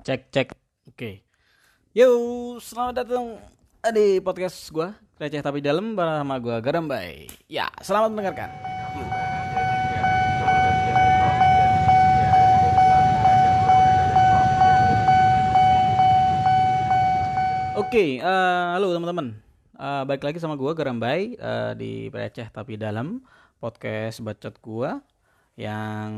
Cek 0.00 0.32
cek. 0.32 0.48
Oke. 0.88 1.28
Yo, 1.92 2.08
selamat 2.56 3.04
datang 3.04 3.36
di 3.92 4.16
podcast 4.24 4.72
gua 4.72 4.96
receh 5.20 5.44
tapi 5.44 5.60
dalam 5.60 5.92
bersama 5.92 6.40
gua 6.40 6.56
Garambay. 6.64 7.28
Ya, 7.52 7.68
selamat 7.84 8.08
mendengarkan. 8.08 8.48
Oke, 17.76 18.24
eh, 18.24 18.66
halo 18.72 18.96
teman-teman. 18.96 19.36
Eh, 19.76 20.02
balik 20.08 20.24
lagi 20.24 20.40
sama 20.40 20.56
gua 20.56 20.72
Garambay 20.72 21.36
eh, 21.36 21.72
di 21.76 22.08
receh 22.08 22.48
tapi 22.48 22.80
dalam 22.80 23.20
podcast 23.60 24.24
bacot 24.24 24.56
gua 24.64 25.04
yang 25.60 26.08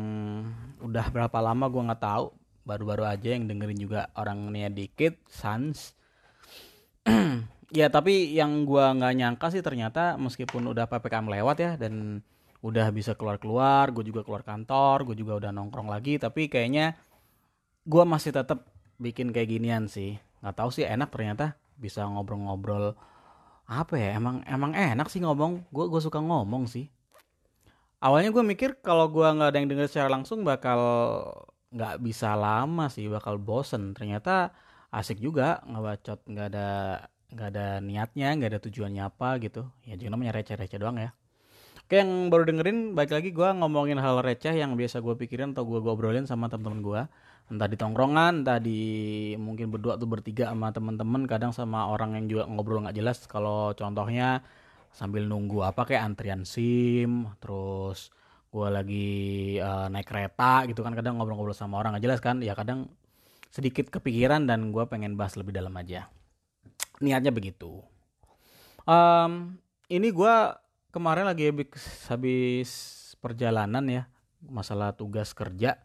udah 0.78 1.10
berapa 1.10 1.42
lama 1.42 1.66
gua 1.66 1.90
nggak 1.90 2.04
tahu 2.06 2.41
baru-baru 2.62 3.06
aja 3.06 3.34
yang 3.34 3.50
dengerin 3.50 3.78
juga 3.78 4.00
orangnya 4.14 4.70
dikit 4.70 5.18
sans. 5.28 5.94
Ya 7.72 7.88
tapi 7.88 8.36
yang 8.36 8.68
gua 8.68 8.92
nggak 8.92 9.14
nyangka 9.16 9.48
sih 9.48 9.64
ternyata 9.64 10.20
meskipun 10.20 10.68
udah 10.76 10.92
ppkm 10.92 11.24
lewat 11.24 11.56
ya 11.56 11.70
dan 11.80 12.20
udah 12.60 12.92
bisa 12.92 13.16
keluar-keluar 13.16 13.88
gue 13.96 14.04
juga 14.04 14.20
keluar 14.28 14.44
kantor 14.44 15.08
gue 15.08 15.16
juga 15.16 15.40
udah 15.40 15.50
nongkrong 15.56 15.88
lagi 15.88 16.20
tapi 16.20 16.52
kayaknya 16.52 17.00
gua 17.88 18.04
masih 18.04 18.36
tetap 18.36 18.68
bikin 19.00 19.32
kayak 19.32 19.48
ginian 19.56 19.88
sih. 19.88 20.20
Nggak 20.44 20.56
tahu 20.60 20.68
sih 20.68 20.84
enak 20.84 21.08
ternyata 21.08 21.56
bisa 21.80 22.04
ngobrol-ngobrol 22.04 22.92
apa 23.64 23.94
ya 23.96 24.20
emang 24.20 24.44
emang 24.44 24.76
enak 24.76 25.08
sih 25.08 25.24
ngomong. 25.24 25.64
Gue 25.72 25.88
gue 25.88 26.00
suka 26.04 26.20
ngomong 26.20 26.68
sih. 26.68 26.92
Awalnya 28.04 28.36
gue 28.36 28.44
mikir 28.44 28.84
kalau 28.84 29.08
gue 29.08 29.24
nggak 29.24 29.48
ada 29.48 29.58
yang 29.62 29.68
denger 29.72 29.88
secara 29.88 30.12
langsung 30.12 30.44
bakal 30.44 30.76
nggak 31.72 32.04
bisa 32.04 32.36
lama 32.36 32.86
sih 32.92 33.08
bakal 33.08 33.40
bosen. 33.40 33.96
Ternyata 33.96 34.52
asik 34.92 35.18
juga 35.18 35.64
ngebacot 35.64 36.20
nggak 36.28 36.46
ada 36.52 36.68
nggak 37.32 37.48
ada 37.48 37.66
niatnya 37.80 38.28
nggak 38.36 38.50
ada 38.56 38.60
tujuannya 38.60 39.02
apa 39.08 39.28
gitu. 39.40 39.66
Ya 39.88 39.96
juga 39.96 40.14
namanya 40.14 40.36
receh-receh 40.36 40.78
doang 40.78 41.00
ya. 41.00 41.10
Oke 41.82 41.98
yang 41.98 42.30
baru 42.32 42.46
dengerin 42.48 42.94
baik 42.94 43.10
lagi 43.10 43.30
gue 43.34 43.48
ngomongin 43.58 43.98
hal 43.98 44.22
receh 44.22 44.54
yang 44.54 44.76
biasa 44.78 45.02
gue 45.02 45.14
pikirin 45.18 45.52
atau 45.56 45.66
gue 45.66 45.80
ngobrolin 45.82 46.24
sama 46.28 46.46
teman-teman 46.52 46.80
gue 46.80 47.02
entah 47.50 47.68
di 47.68 47.76
tongkrongan 47.76 48.46
entah 48.46 48.56
di 48.62 48.80
mungkin 49.36 49.68
berdua 49.68 49.98
tuh 50.00 50.08
bertiga 50.08 50.48
sama 50.48 50.72
teman-teman 50.72 51.26
kadang 51.28 51.52
sama 51.52 51.90
orang 51.90 52.16
yang 52.16 52.26
juga 52.30 52.44
ngobrol 52.48 52.86
nggak 52.86 52.96
jelas. 52.96 53.24
Kalau 53.28 53.74
contohnya 53.76 54.40
sambil 54.92 55.24
nunggu 55.24 55.64
apa 55.64 55.88
kayak 55.88 56.04
antrian 56.04 56.44
sim 56.44 57.28
terus 57.40 58.12
gue 58.52 58.68
lagi 58.68 59.08
uh, 59.56 59.88
naik 59.88 60.04
kereta 60.04 60.68
gitu 60.68 60.84
kan 60.84 60.92
kadang 60.92 61.16
ngobrol-ngobrol 61.16 61.56
sama 61.56 61.80
orang 61.80 61.96
gak 61.96 62.04
jelas 62.04 62.20
kan 62.20 62.44
ya 62.44 62.52
kadang 62.52 62.92
sedikit 63.48 63.88
kepikiran 63.88 64.44
dan 64.44 64.72
gue 64.72 64.84
pengen 64.88 65.16
bahas 65.16 65.36
lebih 65.40 65.56
dalam 65.56 65.72
aja. 65.76 66.08
Niatnya 67.00 67.32
begitu. 67.32 67.80
Um, 68.84 69.56
ini 69.88 70.12
gue 70.12 70.34
kemarin 70.92 71.24
lagi 71.24 71.48
habis, 71.48 71.68
habis 72.12 72.70
perjalanan 73.20 73.84
ya 73.88 74.02
masalah 74.44 74.92
tugas 74.92 75.32
kerja 75.32 75.78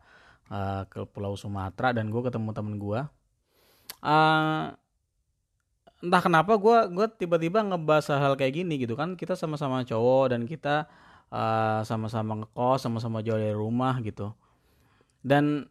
uh, 0.50 0.84
ke 0.90 1.06
Pulau 1.08 1.38
Sumatera 1.38 1.94
dan 1.94 2.10
gue 2.10 2.22
ketemu 2.26 2.50
temen 2.52 2.76
gue 2.82 3.06
uh, 4.02 4.66
entah 5.98 6.22
kenapa 6.22 6.58
gue 6.58 6.78
gue 6.94 7.08
tiba-tiba 7.18 7.62
ngebahas 7.66 8.18
hal 8.18 8.34
kayak 8.38 8.66
gini 8.66 8.82
gitu 8.82 8.94
kan 8.94 9.14
kita 9.18 9.34
sama-sama 9.34 9.82
cowok 9.86 10.34
dan 10.34 10.45
kita 10.45 10.90
uh, 11.31 11.81
sama-sama 11.83 12.44
ngekos 12.44 12.86
sama-sama 12.86 13.23
jauh 13.23 13.39
dari 13.39 13.56
rumah 13.56 14.00
gitu. 14.03 14.31
Dan 15.23 15.67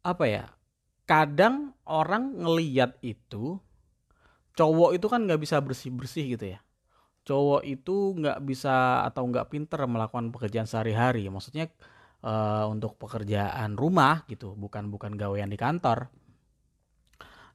apa 0.00 0.24
ya 0.24 0.44
kadang 1.04 1.76
orang 1.84 2.38
ngeliat 2.38 2.96
itu 3.02 3.58
cowok 4.56 4.96
itu 4.96 5.06
kan 5.10 5.26
nggak 5.26 5.40
bisa 5.42 5.58
bersih 5.60 5.90
bersih 5.90 6.24
gitu 6.36 6.56
ya. 6.56 6.60
Cowok 7.26 7.62
itu 7.66 8.16
nggak 8.16 8.42
bisa 8.46 9.06
atau 9.06 9.28
nggak 9.28 9.52
pinter 9.52 9.80
melakukan 9.86 10.32
pekerjaan 10.32 10.66
sehari-hari. 10.66 11.26
Maksudnya 11.28 11.68
uh, 12.24 12.66
untuk 12.68 12.96
pekerjaan 12.96 13.76
rumah 13.76 14.24
gitu 14.28 14.56
bukan 14.56 14.88
bukan 14.92 15.16
gawean 15.16 15.50
di 15.52 15.58
kantor 15.60 16.12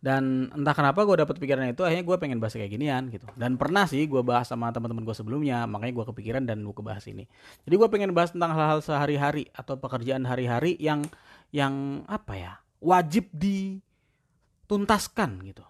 dan 0.05 0.53
entah 0.53 0.77
kenapa 0.77 1.01
gue 1.01 1.17
dapet 1.17 1.41
pikiran 1.41 1.65
itu 1.65 1.81
akhirnya 1.81 2.05
gue 2.05 2.17
pengen 2.21 2.37
bahas 2.37 2.53
kayak 2.53 2.77
ginian 2.77 3.09
gitu. 3.09 3.25
Dan 3.33 3.57
pernah 3.57 3.89
sih 3.89 4.05
gue 4.05 4.21
bahas 4.21 4.45
sama 4.45 4.69
teman-teman 4.69 5.01
gue 5.01 5.17
sebelumnya 5.17 5.65
makanya 5.65 5.97
gue 5.97 6.05
kepikiran 6.13 6.45
dan 6.45 6.61
gue 6.61 6.77
kebahas 6.77 7.09
ini. 7.09 7.25
Jadi 7.65 7.73
gue 7.73 7.89
pengen 7.89 8.13
bahas 8.13 8.29
tentang 8.29 8.53
hal-hal 8.53 8.85
sehari-hari 8.85 9.49
atau 9.49 9.81
pekerjaan 9.81 10.29
hari-hari 10.29 10.77
yang 10.77 11.01
yang 11.49 12.05
apa 12.05 12.37
ya 12.37 12.61
wajib 12.85 13.33
dituntaskan 13.33 15.41
gitu. 15.41 15.65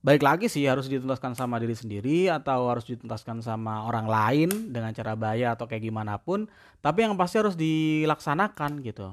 Baik 0.00 0.24
lagi 0.24 0.48
sih 0.48 0.64
harus 0.64 0.88
dituntaskan 0.88 1.36
sama 1.36 1.60
diri 1.60 1.76
sendiri 1.76 2.32
atau 2.32 2.72
harus 2.72 2.88
dituntaskan 2.88 3.44
sama 3.44 3.84
orang 3.84 4.08
lain 4.08 4.72
dengan 4.72 4.96
cara 4.96 5.12
bayar 5.12 5.60
atau 5.60 5.68
kayak 5.68 5.84
gimana 5.84 6.16
pun 6.16 6.48
tapi 6.80 7.04
yang 7.04 7.20
pasti 7.20 7.36
harus 7.36 7.52
dilaksanakan 7.52 8.80
gitu. 8.80 9.12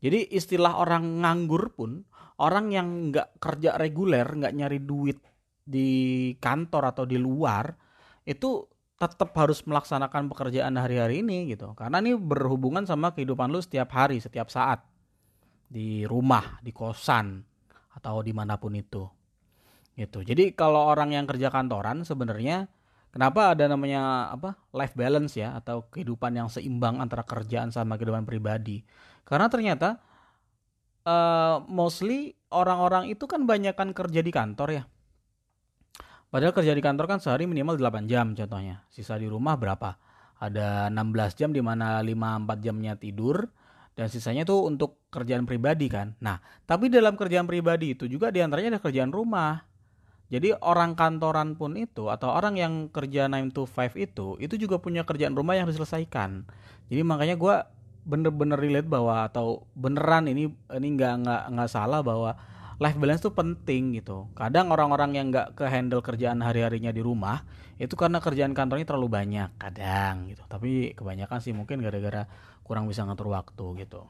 Jadi 0.00 0.32
istilah 0.32 0.80
orang 0.80 1.20
nganggur 1.20 1.76
pun 1.76 2.08
orang 2.40 2.72
yang 2.72 3.12
nggak 3.12 3.36
kerja 3.36 3.76
reguler, 3.76 4.24
nggak 4.24 4.56
nyari 4.56 4.80
duit 4.80 5.20
di 5.60 6.32
kantor 6.40 6.96
atau 6.96 7.04
di 7.04 7.20
luar, 7.20 7.68
itu 8.24 8.64
tetap 8.96 9.32
harus 9.36 9.64
melaksanakan 9.64 10.28
pekerjaan 10.32 10.76
hari-hari 10.76 11.20
ini 11.20 11.52
gitu. 11.52 11.72
Karena 11.76 12.00
ini 12.00 12.16
berhubungan 12.16 12.84
sama 12.84 13.12
kehidupan 13.12 13.52
lu 13.52 13.60
setiap 13.60 13.92
hari, 13.92 14.20
setiap 14.20 14.48
saat. 14.48 14.84
Di 15.70 16.02
rumah, 16.02 16.58
di 16.60 16.74
kosan, 16.74 17.40
atau 17.94 18.20
di 18.24 18.32
mana 18.34 18.58
pun 18.58 18.74
itu. 18.74 19.06
Gitu. 19.94 20.24
Jadi 20.24 20.56
kalau 20.56 20.88
orang 20.88 21.12
yang 21.12 21.28
kerja 21.28 21.52
kantoran 21.52 22.02
sebenarnya 22.02 22.66
kenapa 23.12 23.52
ada 23.52 23.68
namanya 23.68 24.32
apa 24.32 24.56
life 24.72 24.96
balance 24.96 25.36
ya 25.36 25.58
atau 25.58 25.86
kehidupan 25.90 26.34
yang 26.34 26.48
seimbang 26.48 27.02
antara 27.02 27.26
kerjaan 27.26 27.74
sama 27.74 28.00
kehidupan 28.00 28.24
pribadi. 28.24 28.82
Karena 29.28 29.46
ternyata 29.46 30.02
uh, 31.04 31.62
mostly 31.68 32.36
orang-orang 32.50 33.12
itu 33.12 33.24
kan 33.24 33.46
banyak 33.46 33.72
kan 33.76 33.94
kerja 33.94 34.20
di 34.20 34.32
kantor 34.32 34.68
ya. 34.72 34.82
Padahal 36.30 36.54
kerja 36.54 36.72
di 36.74 36.82
kantor 36.82 37.06
kan 37.10 37.18
sehari 37.18 37.50
minimal 37.50 37.74
8 37.74 38.06
jam 38.06 38.32
contohnya. 38.38 38.86
Sisa 38.90 39.18
di 39.18 39.26
rumah 39.26 39.58
berapa? 39.58 39.98
Ada 40.38 40.88
16 40.88 41.38
jam 41.38 41.50
di 41.50 41.60
mana 41.60 41.98
5-4 42.00 42.64
jamnya 42.64 42.94
tidur 42.96 43.50
dan 43.98 44.06
sisanya 44.06 44.46
itu 44.46 44.56
untuk 44.62 45.02
kerjaan 45.10 45.44
pribadi 45.44 45.90
kan. 45.90 46.14
Nah, 46.22 46.38
tapi 46.64 46.86
dalam 46.88 47.18
kerjaan 47.18 47.50
pribadi 47.50 47.98
itu 47.98 48.06
juga 48.06 48.30
di 48.30 48.40
antaranya 48.40 48.78
ada 48.78 48.80
kerjaan 48.80 49.10
rumah. 49.10 49.66
Jadi 50.30 50.54
orang 50.62 50.94
kantoran 50.94 51.58
pun 51.58 51.74
itu 51.74 52.06
atau 52.06 52.30
orang 52.30 52.54
yang 52.54 52.86
kerja 52.94 53.26
9 53.26 53.50
to 53.50 53.66
5 53.66 53.98
itu 53.98 54.38
itu 54.38 54.54
juga 54.54 54.78
punya 54.78 55.02
kerjaan 55.02 55.34
rumah 55.34 55.58
yang 55.58 55.66
diselesaikan. 55.66 56.46
Jadi 56.86 57.02
makanya 57.02 57.34
gue 57.34 57.54
bener-bener 58.04 58.56
relate 58.56 58.88
bahwa 58.88 59.28
atau 59.28 59.68
beneran 59.76 60.26
ini 60.26 60.50
ini 60.72 60.88
nggak 60.96 61.14
nggak 61.24 61.42
nggak 61.52 61.70
salah 61.70 62.00
bahwa 62.00 62.36
life 62.80 62.96
balance 62.96 63.20
itu 63.20 63.32
penting 63.36 64.00
gitu. 64.00 64.32
Kadang 64.32 64.72
orang-orang 64.72 65.12
yang 65.14 65.26
nggak 65.28 65.52
ke 65.54 65.68
handle 65.68 66.00
kerjaan 66.00 66.40
hari-harinya 66.40 66.90
di 66.90 67.04
rumah 67.04 67.44
itu 67.76 67.92
karena 67.96 68.20
kerjaan 68.20 68.56
kantornya 68.56 68.88
terlalu 68.88 69.08
banyak 69.12 69.52
kadang 69.60 70.32
gitu. 70.32 70.42
Tapi 70.48 70.96
kebanyakan 70.96 71.38
sih 71.44 71.52
mungkin 71.52 71.84
gara-gara 71.84 72.24
kurang 72.64 72.88
bisa 72.88 73.04
ngatur 73.04 73.32
waktu 73.32 73.84
gitu. 73.84 74.08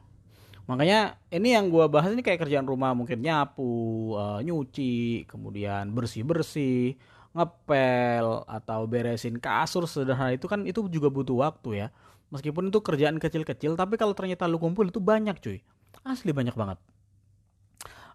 Makanya 0.71 1.19
ini 1.33 1.51
yang 1.51 1.67
gue 1.67 1.83
bahas 1.91 2.15
ini 2.15 2.23
kayak 2.23 2.47
kerjaan 2.47 2.63
rumah 2.63 2.95
mungkin 2.95 3.19
nyapu, 3.19 4.15
uh, 4.15 4.39
nyuci, 4.39 5.27
kemudian 5.27 5.91
bersih-bersih, 5.91 6.95
ngepel 7.31 8.43
atau 8.47 8.87
beresin 8.87 9.39
kasur 9.39 9.87
sederhana 9.87 10.35
itu 10.35 10.51
kan 10.51 10.67
itu 10.67 10.83
juga 10.91 11.07
butuh 11.07 11.47
waktu 11.47 11.69
ya 11.83 11.87
Meskipun 12.31 12.71
itu 12.71 12.79
kerjaan 12.79 13.19
kecil-kecil, 13.19 13.75
tapi 13.75 13.99
kalau 13.99 14.15
ternyata 14.15 14.47
lu 14.47 14.55
kumpul 14.55 14.87
itu 14.87 15.03
banyak 15.03 15.35
cuy. 15.43 15.59
Asli 16.07 16.31
banyak 16.31 16.55
banget. 16.55 16.79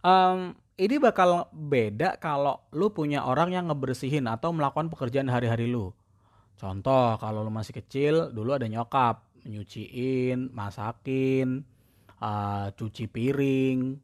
Um, 0.01 0.57
ini 0.81 0.97
bakal 0.97 1.53
beda 1.53 2.17
kalau 2.17 2.65
lu 2.73 2.89
punya 2.93 3.29
orang 3.29 3.53
yang 3.53 3.69
ngebersihin 3.69 4.25
atau 4.25 4.57
melakukan 4.57 4.89
pekerjaan 4.89 5.29
hari-hari 5.29 5.69
lu. 5.69 5.93
Contoh, 6.57 7.21
kalau 7.21 7.45
lu 7.45 7.53
masih 7.53 7.77
kecil, 7.77 8.33
dulu 8.33 8.57
ada 8.57 8.65
nyokap, 8.65 9.29
nyuciin, 9.45 10.49
masakin, 10.57 11.61
uh, 12.21 12.73
cuci 12.73 13.05
piring, 13.13 14.01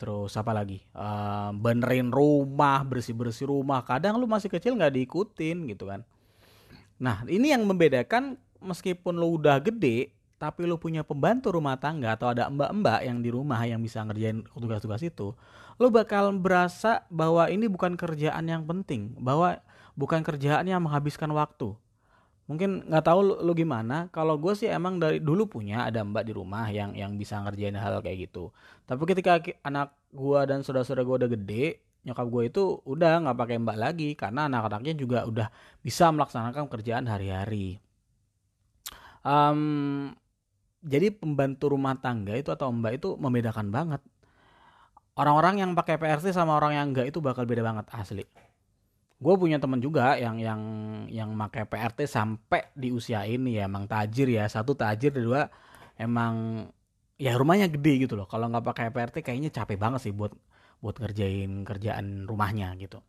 terus 0.00 0.32
apa 0.40 0.52
lagi, 0.56 0.80
uh, 0.96 1.52
benerin 1.52 2.08
rumah, 2.08 2.80
bersih-bersih 2.84 3.48
rumah. 3.48 3.84
Kadang 3.84 4.16
lu 4.16 4.24
masih 4.24 4.48
kecil 4.48 4.76
nggak 4.76 4.96
diikutin 4.96 5.68
gitu 5.68 5.88
kan. 5.88 6.00
Nah, 7.00 7.26
ini 7.28 7.52
yang 7.52 7.68
membedakan 7.68 8.40
meskipun 8.64 9.14
lu 9.14 9.36
udah 9.36 9.60
gede 9.60 10.10
tapi 10.44 10.68
lu 10.68 10.76
punya 10.76 11.00
pembantu 11.00 11.54
rumah 11.54 11.78
tangga 11.80 12.18
atau 12.18 12.28
ada 12.28 12.50
mbak-mbak 12.52 13.00
yang 13.06 13.24
di 13.24 13.30
rumah 13.32 13.60
yang 13.64 13.80
bisa 13.80 14.04
ngerjain 14.04 14.44
tugas-tugas 14.52 15.00
itu, 15.00 15.32
lu 15.80 15.88
bakal 15.88 16.34
berasa 16.36 17.06
bahwa 17.08 17.48
ini 17.48 17.64
bukan 17.64 17.96
kerjaan 17.96 18.44
yang 18.44 18.66
penting, 18.68 19.16
bahwa 19.16 19.56
bukan 19.96 20.20
kerjaan 20.20 20.66
yang 20.68 20.84
menghabiskan 20.84 21.30
waktu. 21.32 21.72
mungkin 22.44 22.84
nggak 22.84 23.08
tahu 23.08 23.40
lu 23.40 23.52
gimana. 23.56 24.12
Kalau 24.12 24.36
gue 24.36 24.52
sih 24.52 24.68
emang 24.68 25.00
dari 25.00 25.16
dulu 25.16 25.48
punya 25.48 25.88
ada 25.88 26.04
mbak 26.04 26.28
di 26.28 26.36
rumah 26.36 26.68
yang 26.68 26.92
yang 26.92 27.16
bisa 27.16 27.40
ngerjain 27.40 27.72
hal 27.72 28.04
kayak 28.04 28.28
gitu. 28.28 28.52
Tapi 28.84 29.00
ketika 29.08 29.40
anak 29.64 29.96
gue 30.12 30.40
dan 30.44 30.60
saudara-saudara 30.60 31.08
gue 31.08 31.16
udah 31.24 31.30
gede 31.32 31.64
nyokap 32.04 32.26
gue 32.28 32.42
itu 32.52 32.62
udah 32.84 33.24
nggak 33.24 33.36
pakai 33.40 33.56
mbak 33.64 33.78
lagi 33.80 34.12
karena 34.12 34.44
anak-anaknya 34.44 34.92
juga 34.92 35.24
udah 35.24 35.48
bisa 35.80 36.12
melaksanakan 36.12 36.68
kerjaan 36.68 37.08
hari-hari 37.08 37.80
um, 39.24 40.12
jadi 40.84 41.08
pembantu 41.16 41.72
rumah 41.72 41.96
tangga 41.96 42.36
itu 42.36 42.52
atau 42.52 42.68
mbak 42.68 43.00
itu 43.00 43.16
membedakan 43.16 43.72
banget. 43.72 44.04
Orang-orang 45.16 45.64
yang 45.64 45.70
pakai 45.72 45.96
PRT 45.96 46.34
sama 46.36 46.58
orang 46.60 46.76
yang 46.76 46.86
enggak 46.92 47.08
itu 47.08 47.18
bakal 47.24 47.48
beda 47.48 47.64
banget 47.64 47.86
asli. 47.94 48.26
Gue 49.16 49.34
punya 49.40 49.56
temen 49.56 49.80
juga 49.80 50.20
yang 50.20 50.36
yang 50.36 50.60
yang 51.08 51.32
pakai 51.38 51.64
PRT 51.64 52.04
sampai 52.04 52.68
di 52.76 52.92
usia 52.92 53.24
ini 53.24 53.56
ya 53.56 53.64
emang 53.64 53.88
tajir 53.88 54.28
ya 54.28 54.44
satu 54.50 54.76
tajir 54.76 55.14
kedua 55.14 55.48
emang 55.96 56.66
ya 57.16 57.32
rumahnya 57.38 57.70
gede 57.72 58.04
gitu 58.04 58.18
loh. 58.18 58.26
Kalau 58.28 58.50
nggak 58.52 58.66
pakai 58.74 58.86
PRT 58.92 59.16
kayaknya 59.24 59.48
capek 59.54 59.78
banget 59.80 60.04
sih 60.04 60.12
buat 60.12 60.34
buat 60.82 61.00
ngerjain 61.00 61.64
kerjaan 61.64 62.28
rumahnya 62.28 62.74
gitu. 62.76 63.00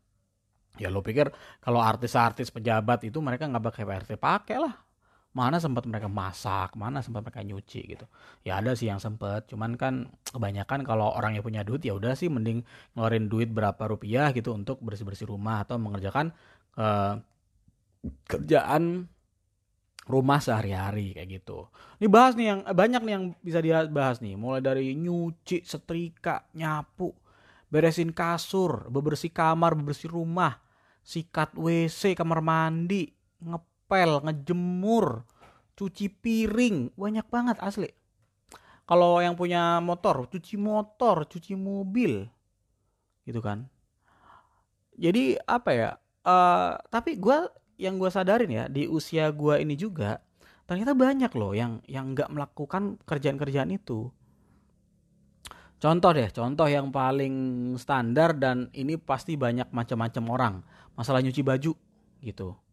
Ya 0.80 0.94
lo 0.94 1.02
pikir 1.04 1.34
kalau 1.60 1.82
artis-artis 1.84 2.54
pejabat 2.54 3.04
itu 3.04 3.18
mereka 3.20 3.50
nggak 3.50 3.66
pakai 3.74 3.84
PRT 3.84 4.12
pakai 4.22 4.58
lah 4.62 4.85
mana 5.36 5.60
sempat 5.60 5.84
mereka 5.84 6.08
masak 6.08 6.80
mana 6.80 7.04
sempat 7.04 7.28
mereka 7.28 7.44
nyuci 7.44 7.82
gitu 7.92 8.08
ya 8.48 8.64
ada 8.64 8.72
sih 8.72 8.88
yang 8.88 9.04
sempat 9.04 9.52
cuman 9.52 9.76
kan 9.76 10.08
kebanyakan 10.32 10.88
kalau 10.88 11.12
orang 11.12 11.36
yang 11.36 11.44
punya 11.44 11.62
duit 11.68 11.84
ya 11.84 11.92
udah 11.92 12.16
sih 12.16 12.32
mending 12.32 12.64
ngeluarin 12.96 13.28
duit 13.28 13.52
berapa 13.52 13.84
rupiah 13.84 14.32
gitu 14.32 14.56
untuk 14.56 14.80
bersih 14.80 15.04
bersih 15.04 15.28
rumah 15.28 15.68
atau 15.68 15.76
mengerjakan 15.76 16.32
uh, 16.80 17.20
kerjaan 18.32 19.12
rumah 20.06 20.38
sehari-hari 20.38 21.18
kayak 21.18 21.42
gitu. 21.42 21.66
Ini 21.98 22.08
bahas 22.10 22.38
nih 22.38 22.48
yang 22.54 22.60
banyak 22.62 23.02
nih 23.02 23.14
yang 23.18 23.26
bisa 23.42 23.60
dibahas 23.60 24.22
nih, 24.22 24.38
mulai 24.38 24.62
dari 24.62 24.94
nyuci, 24.94 25.66
setrika, 25.66 26.46
nyapu, 26.54 27.10
beresin 27.74 28.14
kasur, 28.14 28.86
bebersih 28.94 29.34
kamar, 29.34 29.74
bebersih 29.74 30.14
rumah, 30.14 30.62
sikat 31.02 31.58
WC, 31.58 32.14
kamar 32.14 32.46
mandi, 32.46 33.10
ngep 33.42 33.75
ngepel, 33.86 34.26
ngejemur, 34.26 35.30
cuci 35.78 36.10
piring, 36.10 36.98
banyak 36.98 37.26
banget 37.30 37.58
asli. 37.62 37.94
Kalau 38.90 39.22
yang 39.22 39.38
punya 39.38 39.78
motor, 39.78 40.26
cuci 40.26 40.58
motor, 40.58 41.30
cuci 41.30 41.54
mobil, 41.54 42.26
gitu 43.30 43.42
kan. 43.46 43.70
Jadi 44.98 45.38
apa 45.46 45.70
ya? 45.70 45.90
Uh, 46.26 46.82
tapi 46.90 47.22
gue 47.22 47.46
yang 47.78 48.02
gue 48.02 48.10
sadarin 48.10 48.50
ya 48.50 48.66
di 48.66 48.90
usia 48.90 49.30
gue 49.30 49.62
ini 49.62 49.78
juga 49.78 50.18
ternyata 50.66 50.98
banyak 50.98 51.30
loh 51.38 51.54
yang 51.54 51.78
yang 51.86 52.18
nggak 52.18 52.34
melakukan 52.34 52.98
kerjaan-kerjaan 53.06 53.70
itu. 53.70 54.10
Contoh 55.78 56.12
deh, 56.18 56.34
contoh 56.34 56.66
yang 56.66 56.90
paling 56.90 57.78
standar 57.78 58.34
dan 58.34 58.74
ini 58.74 58.98
pasti 58.98 59.38
banyak 59.38 59.70
macam-macam 59.70 60.24
orang. 60.34 60.56
Masalah 60.98 61.22
nyuci 61.22 61.46
baju 61.46 61.78
gitu 62.26 62.65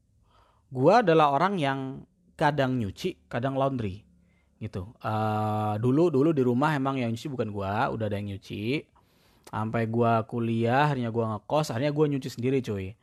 gue 0.73 0.95
adalah 0.97 1.37
orang 1.37 1.61
yang 1.61 2.09
kadang 2.33 2.81
nyuci, 2.81 3.29
kadang 3.29 3.61
laundry 3.61 4.09
gitu. 4.57 4.89
Uh, 5.05 5.77
dulu 5.83 6.09
dulu 6.09 6.31
di 6.33 6.41
rumah 6.41 6.73
emang 6.73 6.97
yang 6.97 7.13
nyuci 7.13 7.29
bukan 7.29 7.53
gue, 7.53 7.75
udah 7.93 8.07
ada 8.09 8.17
yang 8.17 8.33
nyuci. 8.33 8.89
Sampai 9.53 9.85
gue 9.91 10.13
kuliah, 10.33 10.89
akhirnya 10.89 11.13
gue 11.13 11.25
ngekos, 11.29 11.75
akhirnya 11.75 11.93
gue 11.93 12.07
nyuci 12.17 12.29
sendiri 12.33 12.65
cuy. 12.65 12.97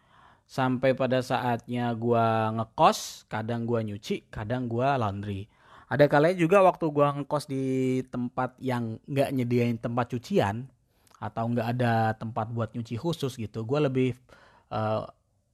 Sampai 0.50 0.98
pada 0.98 1.22
saatnya 1.22 1.94
gue 1.94 2.26
ngekos, 2.58 3.30
kadang 3.30 3.70
gue 3.70 3.86
nyuci, 3.86 4.34
kadang 4.34 4.66
gue 4.66 4.88
laundry. 4.98 5.46
Ada 5.94 6.10
kalanya 6.10 6.42
juga 6.42 6.66
waktu 6.66 6.90
gue 6.90 7.08
ngekos 7.22 7.46
di 7.46 7.66
tempat 8.10 8.58
yang 8.58 8.98
nggak 9.06 9.30
nyediain 9.30 9.78
tempat 9.78 10.10
cucian 10.10 10.66
atau 11.20 11.44
nggak 11.52 11.68
ada 11.76 12.16
tempat 12.18 12.50
buat 12.50 12.72
nyuci 12.74 12.96
khusus 12.96 13.36
gitu, 13.36 13.68
gue 13.68 13.80
lebih 13.84 14.10
uh, 14.72 15.04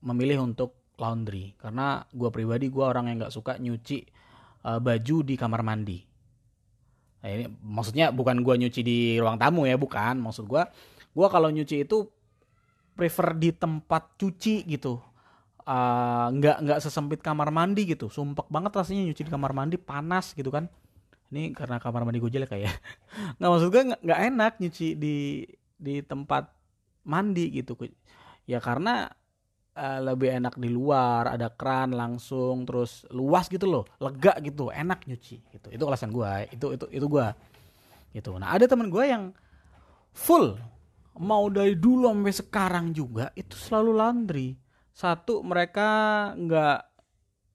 memilih 0.05 0.45
untuk 0.45 0.77
laundry 0.97 1.55
karena 1.59 2.03
gue 2.11 2.29
pribadi 2.31 2.71
gue 2.71 2.83
orang 2.83 3.11
yang 3.11 3.25
nggak 3.25 3.35
suka 3.35 3.59
nyuci 3.59 4.05
uh, 4.65 4.79
baju 4.81 5.17
di 5.21 5.35
kamar 5.37 5.61
mandi. 5.61 5.99
Nah, 7.25 7.29
ini 7.33 7.45
maksudnya 7.61 8.13
bukan 8.13 8.41
gue 8.45 8.53
nyuci 8.65 8.81
di 8.85 8.97
ruang 9.17 9.41
tamu 9.41 9.65
ya, 9.65 9.77
bukan. 9.77 10.21
Maksud 10.21 10.45
gue, 10.45 10.61
gue 11.13 11.27
kalau 11.29 11.49
nyuci 11.49 11.85
itu 11.85 12.05
prefer 12.93 13.33
di 13.37 13.49
tempat 13.49 14.17
cuci 14.17 14.65
gitu. 14.69 15.01
Uh, 15.65 16.29
nggak 16.29 16.61
nggak 16.61 16.79
sesempit 16.85 17.25
kamar 17.25 17.49
mandi 17.49 17.89
gitu. 17.89 18.13
Sumpek 18.13 18.45
banget 18.53 18.77
rasanya 18.77 19.09
nyuci 19.09 19.25
di 19.25 19.31
kamar 19.33 19.57
mandi 19.57 19.81
panas 19.81 20.37
gitu 20.37 20.53
kan. 20.53 20.69
Ini 21.33 21.57
karena 21.57 21.81
kamar 21.81 22.05
mandi 22.05 22.21
gue 22.21 22.29
jelek 22.29 22.53
kayak. 22.53 22.69
Ya. 22.69 22.73
nggak 23.41 23.49
maksud 23.49 23.69
gue 23.73 23.83
nggak 24.05 24.19
enak 24.29 24.53
nyuci 24.61 24.87
di 24.93 25.15
di 25.81 26.05
tempat 26.05 26.53
mandi 27.09 27.49
gitu. 27.57 27.73
Ya 28.45 28.61
karena 28.61 29.09
uh, 29.75 29.99
lebih 30.01 30.31
enak 30.31 30.55
di 30.55 30.71
luar 30.71 31.35
ada 31.35 31.51
keran 31.51 31.93
langsung 31.93 32.63
terus 32.63 33.03
luas 33.11 33.51
gitu 33.51 33.67
loh 33.67 33.83
lega 33.99 34.39
gitu 34.41 34.71
enak 34.71 35.05
nyuci 35.05 35.37
gitu. 35.51 35.67
Itu 35.69 35.83
alasan 35.85 36.09
gue 36.15 36.49
itu 36.55 36.73
itu 36.73 36.85
itu 36.89 37.05
gue 37.05 37.27
gitu. 38.15 38.39
Nah 38.39 38.55
ada 38.55 38.65
teman 38.65 38.87
gue 38.87 39.03
yang 39.05 39.35
full 40.15 40.55
mau 41.19 41.47
dari 41.51 41.75
dulu 41.79 42.11
sampai 42.11 42.35
sekarang 42.35 42.85
juga 42.95 43.31
itu 43.35 43.55
selalu 43.55 43.91
laundry. 43.95 44.49
Satu 44.95 45.43
mereka 45.43 46.31
nggak 46.39 46.79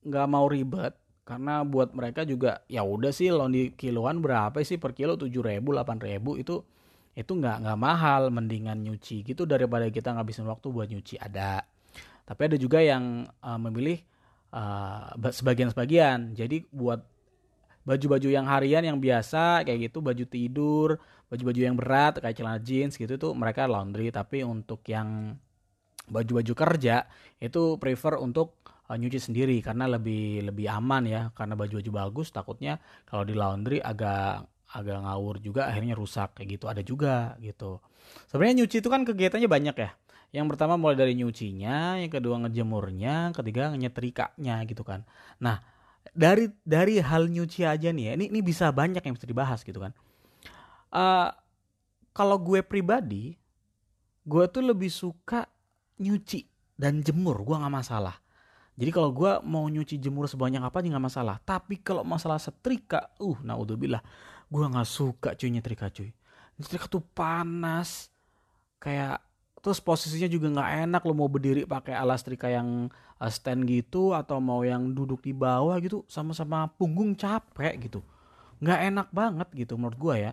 nggak 0.05 0.27
mau 0.29 0.45
ribet 0.49 0.97
karena 1.25 1.63
buat 1.65 1.93
mereka 1.97 2.25
juga 2.27 2.65
ya 2.69 2.85
udah 2.85 3.13
sih 3.13 3.33
laundry 3.33 3.73
kiloan 3.77 4.21
berapa 4.21 4.57
sih 4.65 4.77
per 4.77 4.93
kilo 4.93 5.17
tujuh 5.17 5.41
ribu 5.41 5.73
delapan 5.73 6.01
ribu 6.01 6.37
itu 6.37 6.61
itu 7.15 7.33
nggak 7.37 7.67
nggak 7.67 7.79
mahal 7.79 8.33
mendingan 8.33 8.81
nyuci 8.81 9.27
gitu 9.27 9.45
daripada 9.45 9.87
kita 9.91 10.15
ngabisin 10.15 10.47
waktu 10.47 10.67
buat 10.71 10.89
nyuci. 10.89 11.21
Ada 11.21 11.65
tapi 12.31 12.47
ada 12.47 12.55
juga 12.55 12.79
yang 12.79 13.27
uh, 13.43 13.59
memilih 13.59 13.99
uh, 14.55 15.19
sebagian-sebagian. 15.19 16.39
Jadi 16.39 16.63
buat 16.71 17.03
baju-baju 17.83 18.31
yang 18.31 18.47
harian 18.47 18.87
yang 18.87 19.03
biasa 19.03 19.67
kayak 19.67 19.91
gitu, 19.91 19.99
baju 19.99 20.25
tidur, 20.31 20.89
baju-baju 21.27 21.59
yang 21.59 21.75
berat 21.75 22.23
kayak 22.23 22.39
celana 22.39 22.63
jeans 22.63 22.95
gitu 22.95 23.19
tuh 23.19 23.35
mereka 23.35 23.67
laundry. 23.67 24.15
Tapi 24.15 24.47
untuk 24.47 24.87
yang 24.87 25.35
baju-baju 26.07 26.55
kerja 26.55 27.11
itu 27.43 27.83
prefer 27.83 28.15
untuk 28.23 28.63
uh, 28.87 28.95
nyuci 28.95 29.19
sendiri 29.19 29.59
karena 29.59 29.91
lebih 29.91 30.47
lebih 30.55 30.71
aman 30.71 31.11
ya 31.11 31.23
karena 31.35 31.59
baju-baju 31.59 31.91
bagus 31.91 32.31
takutnya 32.31 32.79
kalau 33.07 33.27
di 33.27 33.35
laundry 33.35 33.83
agak 33.83 34.47
agak 34.71 35.03
ngawur 35.03 35.43
juga 35.43 35.67
akhirnya 35.67 35.99
rusak 35.99 36.39
kayak 36.39 36.59
gitu 36.59 36.65
ada 36.71 36.83
juga 36.83 37.35
gitu 37.43 37.83
sebenarnya 38.31 38.63
nyuci 38.63 38.77
itu 38.83 38.89
kan 38.91 39.03
kegiatannya 39.03 39.51
banyak 39.51 39.77
ya 39.79 39.91
yang 40.31 40.47
pertama 40.47 40.79
mulai 40.79 40.95
dari 40.95 41.19
nyucinya, 41.19 41.99
yang 41.99 42.11
kedua 42.11 42.39
ngejemurnya, 42.47 43.35
ketiga 43.35 43.75
nyetrikanya 43.75 44.63
gitu 44.63 44.87
kan. 44.87 45.03
Nah, 45.43 45.59
dari 46.15 46.47
dari 46.63 47.03
hal 47.03 47.27
nyuci 47.27 47.67
aja 47.67 47.91
nih 47.91 48.05
ya, 48.11 48.13
ini 48.15 48.31
ini 48.31 48.41
bisa 48.41 48.71
banyak 48.71 49.03
yang 49.03 49.15
bisa 49.19 49.27
dibahas 49.27 49.67
gitu 49.67 49.83
kan. 49.83 49.91
Uh, 50.91 51.35
kalau 52.15 52.39
gue 52.39 52.63
pribadi, 52.63 53.35
gue 54.23 54.45
tuh 54.51 54.63
lebih 54.63 54.91
suka 54.91 55.51
nyuci 55.99 56.47
dan 56.79 57.03
jemur, 57.03 57.43
gue 57.43 57.57
nggak 57.59 57.75
masalah. 57.75 58.17
Jadi 58.79 58.91
kalau 58.95 59.11
gue 59.13 59.33
mau 59.45 59.67
nyuci 59.67 59.99
jemur 59.99 60.31
sebanyak 60.31 60.63
apa 60.63 60.79
nggak 60.79 61.05
masalah. 61.11 61.43
Tapi 61.43 61.83
kalau 61.83 62.07
masalah 62.07 62.39
setrika, 62.39 63.13
uh, 63.19 63.39
udah 63.43 63.77
bilang, 63.77 64.03
gue 64.47 64.63
nggak 64.63 64.87
suka 64.87 65.35
cuy 65.35 65.51
nyetrika 65.51 65.91
cuy. 65.91 66.15
Nyetrika 66.55 66.87
tuh 66.87 67.03
panas, 67.03 68.09
kayak 68.79 69.30
terus 69.61 69.79
posisinya 69.79 70.29
juga 70.29 70.49
nggak 70.49 70.71
enak 70.89 71.03
lo 71.05 71.13
mau 71.13 71.29
berdiri 71.29 71.69
pakai 71.69 71.93
alas 71.93 72.25
trika 72.25 72.49
yang 72.49 72.89
uh, 73.21 73.31
stand 73.31 73.69
gitu 73.69 74.17
atau 74.17 74.41
mau 74.41 74.65
yang 74.65 74.97
duduk 74.97 75.21
di 75.21 75.37
bawah 75.37 75.77
gitu 75.85 76.03
sama-sama 76.09 76.69
punggung 76.81 77.13
capek 77.13 77.77
gitu. 77.89 78.01
Nggak 78.65 78.81
enak 78.93 79.09
banget 79.13 79.49
gitu 79.53 79.77
menurut 79.77 79.99
gue 80.01 80.15
ya. 80.29 80.33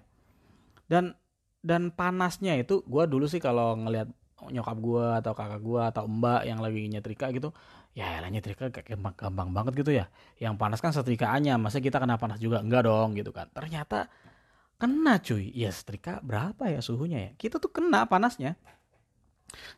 Dan 0.87 1.15
dan 1.59 1.91
panasnya 1.91 2.55
itu 2.55 2.79
gue 2.87 3.03
dulu 3.05 3.27
sih 3.27 3.43
kalau 3.43 3.75
ngelihat 3.75 4.07
nyokap 4.47 4.77
gue 4.79 5.05
atau 5.19 5.33
kakak 5.35 5.61
gue 5.65 5.81
atau 5.81 6.03
mbak 6.05 6.41
yang 6.45 6.61
lagi 6.61 6.85
nyetrika 6.87 7.33
gitu 7.33 7.49
ya 7.97 8.21
lah 8.21 8.29
nyetrika 8.29 8.69
gampang, 8.69 9.17
gampang 9.17 9.49
banget 9.51 9.73
gitu 9.83 9.91
ya. 9.91 10.05
Yang 10.39 10.55
panas 10.55 10.79
kan 10.79 10.93
setrikaannya 10.93 11.57
masa 11.59 11.81
kita 11.81 11.97
kena 11.97 12.15
panas 12.15 12.37
juga? 12.37 12.61
Enggak 12.61 12.85
dong 12.85 13.17
gitu 13.17 13.33
kan. 13.33 13.49
Ternyata 13.51 14.07
kena 14.77 15.17
cuy. 15.19 15.49
Ya 15.51 15.73
setrika 15.73 16.21
berapa 16.21 16.69
ya 16.69 16.79
suhunya 16.79 17.19
ya? 17.19 17.31
Kita 17.35 17.57
tuh 17.57 17.73
kena 17.73 18.05
panasnya 18.05 18.55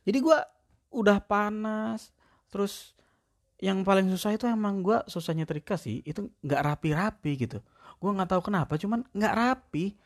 jadi 0.03 0.17
gue 0.19 0.39
udah 0.89 1.21
panas 1.21 2.09
terus 2.49 2.97
yang 3.59 3.83
paling 3.83 4.07
susah 4.07 4.39
itu 4.39 4.47
emang 4.47 4.79
gue 4.79 5.03
susahnya 5.05 5.43
nyetrika 5.43 5.75
sih 5.75 5.99
itu 6.07 6.31
nggak 6.39 6.61
rapi-rapi 6.63 7.31
gitu. 7.35 7.59
Gue 7.99 8.11
nggak 8.15 8.31
tahu 8.31 8.41
kenapa 8.51 8.79
cuman 8.79 9.03
nggak 9.11 9.35
rapi. 9.35 9.99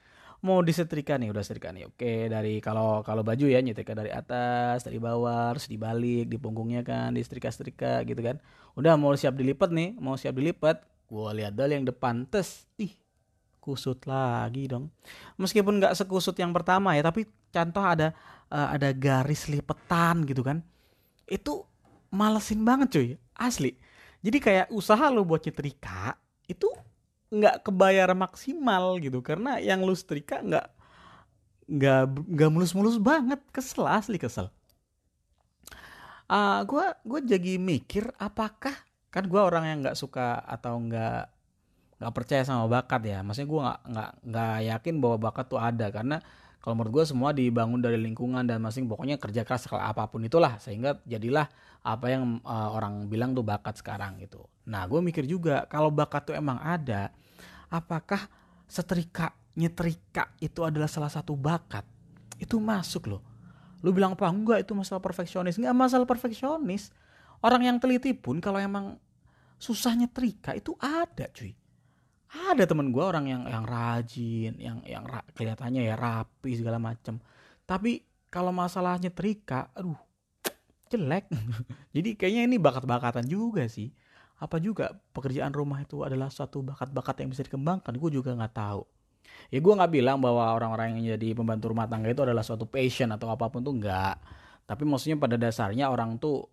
Mau 0.43 0.59
disetrika 0.59 1.15
nih 1.15 1.31
udah 1.31 1.39
setrika 1.39 1.71
nih 1.71 1.87
oke 1.87 2.27
dari 2.27 2.59
kalau 2.59 2.99
kalau 2.99 3.23
baju 3.23 3.47
ya 3.47 3.63
nyetrika 3.63 3.95
dari 3.95 4.11
atas 4.11 4.83
dari 4.83 4.99
bawah 4.99 5.55
harus 5.55 5.71
dibalik 5.71 6.27
di 6.27 6.35
punggungnya 6.35 6.83
kan 6.83 7.15
disetrika 7.15 7.47
setrika 7.53 8.03
gitu 8.03 8.19
kan. 8.19 8.41
Udah 8.75 8.99
mau 8.99 9.13
siap 9.15 9.37
dilipat 9.37 9.71
nih 9.71 9.95
mau 10.01 10.19
siap 10.19 10.35
dilipat 10.35 10.83
gue 11.07 11.29
lihat 11.39 11.53
dulu 11.53 11.71
yang 11.71 11.85
depan 11.87 12.25
tes 12.27 12.65
ih 12.81 12.91
kusut 13.63 14.03
lagi 14.09 14.67
dong. 14.67 14.91
Meskipun 15.39 15.79
nggak 15.79 15.95
sekusut 15.95 16.35
yang 16.35 16.51
pertama 16.51 16.97
ya 16.97 17.05
tapi 17.05 17.29
contoh 17.53 17.85
ada 17.85 18.11
uh, 18.53 18.69
ada 18.69 18.93
garis 18.93 19.49
lipetan 19.49 20.21
gitu 20.29 20.45
kan 20.45 20.61
itu 21.25 21.65
malesin 22.13 22.61
banget 22.61 22.87
cuy. 22.93 23.09
Asli. 23.33 23.73
Jadi 24.21 24.37
kayak 24.39 24.67
usaha 24.69 25.09
lo 25.09 25.25
buat 25.25 25.41
nyetrika 25.43 26.15
itu 26.45 26.69
nggak 27.33 27.65
kebayar 27.65 28.13
maksimal 28.13 29.01
gitu. 29.01 29.19
Karena 29.25 29.57
yang 29.57 29.81
lu 29.81 29.97
setrika 29.97 30.39
nggak 30.39 30.67
nggak 31.67 32.03
nggak 32.29 32.49
mulus-mulus 32.53 33.01
banget. 33.01 33.41
Kesel 33.49 33.89
asli 33.89 34.21
kesel. 34.21 34.53
Uh, 36.29 36.63
gue 36.63 36.85
gue 37.03 37.19
jadi 37.35 37.59
mikir 37.59 38.13
apakah 38.15 38.73
kan 39.11 39.27
gue 39.27 39.41
orang 39.41 39.67
yang 39.69 39.77
nggak 39.83 39.99
suka 39.99 40.39
atau 40.39 40.79
nggak 40.79 41.29
nggak 41.99 42.13
percaya 42.15 42.43
sama 42.45 42.69
bakat 42.69 43.01
ya. 43.09 43.19
Maksudnya 43.25 43.49
gue 43.49 43.61
nggak 43.65 43.81
nggak 43.91 44.11
nggak 44.29 44.55
yakin 44.69 44.95
bahwa 45.01 45.17
bakat 45.19 45.45
tuh 45.49 45.59
ada. 45.59 45.87
Karena 45.89 46.17
kalau 46.63 46.79
menurut 46.79 47.03
gue 47.03 47.05
semua 47.11 47.35
dibangun 47.35 47.83
dari 47.83 47.99
lingkungan 47.99 48.47
dan 48.47 48.63
masing 48.63 48.87
pokoknya 48.87 49.19
kerja 49.19 49.43
keras 49.43 49.67
apa 49.67 50.07
pun 50.07 50.23
itulah 50.23 50.55
sehingga 50.63 51.03
jadilah 51.03 51.51
apa 51.83 52.07
yang 52.07 52.39
uh, 52.47 52.71
orang 52.71 53.11
bilang 53.11 53.35
tuh 53.35 53.43
bakat 53.43 53.75
sekarang 53.75 54.15
gitu. 54.23 54.47
Nah 54.71 54.87
gue 54.87 55.03
mikir 55.03 55.27
juga 55.27 55.67
kalau 55.67 55.91
bakat 55.91 56.31
tuh 56.31 56.35
emang 56.39 56.55
ada 56.63 57.11
apakah 57.67 58.31
setrika 58.63 59.35
nyetrika 59.59 60.31
itu 60.39 60.63
adalah 60.63 60.87
salah 60.87 61.11
satu 61.11 61.35
bakat? 61.35 61.83
Itu 62.39 62.63
masuk 62.63 63.11
loh. 63.11 63.21
Lu 63.83 63.91
bilang 63.91 64.15
apa? 64.15 64.31
Enggak 64.31 64.63
itu 64.63 64.71
masalah 64.71 65.03
perfeksionis. 65.03 65.59
Enggak 65.59 65.75
masalah 65.75 66.07
perfeksionis 66.07 66.95
orang 67.43 67.67
yang 67.67 67.77
teliti 67.77 68.15
pun 68.15 68.39
kalau 68.39 68.57
emang 68.57 68.95
susah 69.59 69.99
nyetrika 69.99 70.55
itu 70.55 70.79
ada 70.79 71.27
cuy 71.27 71.51
ada 72.33 72.65
temen 72.65 72.89
gue 72.89 73.03
orang 73.03 73.29
yang 73.29 73.43
yang 73.45 73.65
rajin 73.65 74.53
yang 74.57 74.81
yang 74.89 75.05
ra, 75.05 75.21
kelihatannya 75.37 75.85
ya 75.85 75.93
rapi 75.93 76.57
segala 76.57 76.81
macem. 76.81 77.21
Tapi 77.69 78.01
kalau 78.33 78.49
masalah 78.49 78.97
nyetrika 78.97 79.69
aduh 79.77 79.97
jelek. 80.89 81.29
Jadi 81.95 82.09
kayaknya 82.17 82.41
ini 82.49 82.57
bakat-bakatan 82.57 83.25
juga 83.29 83.65
sih. 83.69 83.93
Apa 84.41 84.57
juga 84.57 84.97
pekerjaan 85.13 85.53
rumah 85.53 85.81
itu 85.81 86.01
adalah 86.01 86.33
suatu 86.33 86.65
bakat-bakat 86.65 87.21
yang 87.25 87.29
bisa 87.31 87.45
dikembangkan? 87.45 87.93
Gue 87.97 88.09
juga 88.09 88.33
nggak 88.33 88.53
tahu. 88.53 88.81
Ya 89.49 89.61
gue 89.61 89.73
nggak 89.73 89.91
bilang 89.93 90.17
bahwa 90.17 90.53
orang-orang 90.53 90.99
yang 90.99 91.17
jadi 91.17 91.37
pembantu 91.37 91.73
rumah 91.73 91.85
tangga 91.85 92.09
itu 92.09 92.21
adalah 92.25 92.41
suatu 92.41 92.65
passion 92.65 93.09
atau 93.13 93.29
apa 93.29 93.49
pun 93.49 93.61
tuh 93.61 93.77
nggak. 93.77 94.15
Tapi 94.65 94.83
maksudnya 94.85 95.17
pada 95.21 95.37
dasarnya 95.37 95.89
orang 95.89 96.17
tuh 96.17 96.49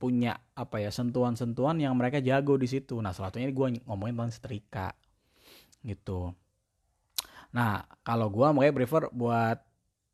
punya 0.00 0.32
apa 0.56 0.80
ya 0.80 0.88
sentuhan-sentuhan 0.88 1.76
yang 1.76 1.92
mereka 1.92 2.24
jago 2.24 2.56
di 2.56 2.64
situ. 2.64 2.96
Nah 3.04 3.12
salah 3.12 3.28
satunya 3.28 3.52
gue 3.52 3.84
ngomongin 3.84 4.16
tentang 4.16 4.32
setrika 4.32 4.88
gitu 5.84 6.32
nah 7.50 7.84
kalau 8.06 8.30
gue 8.30 8.46
makanya 8.54 8.74
prefer 8.76 9.02
buat 9.10 9.58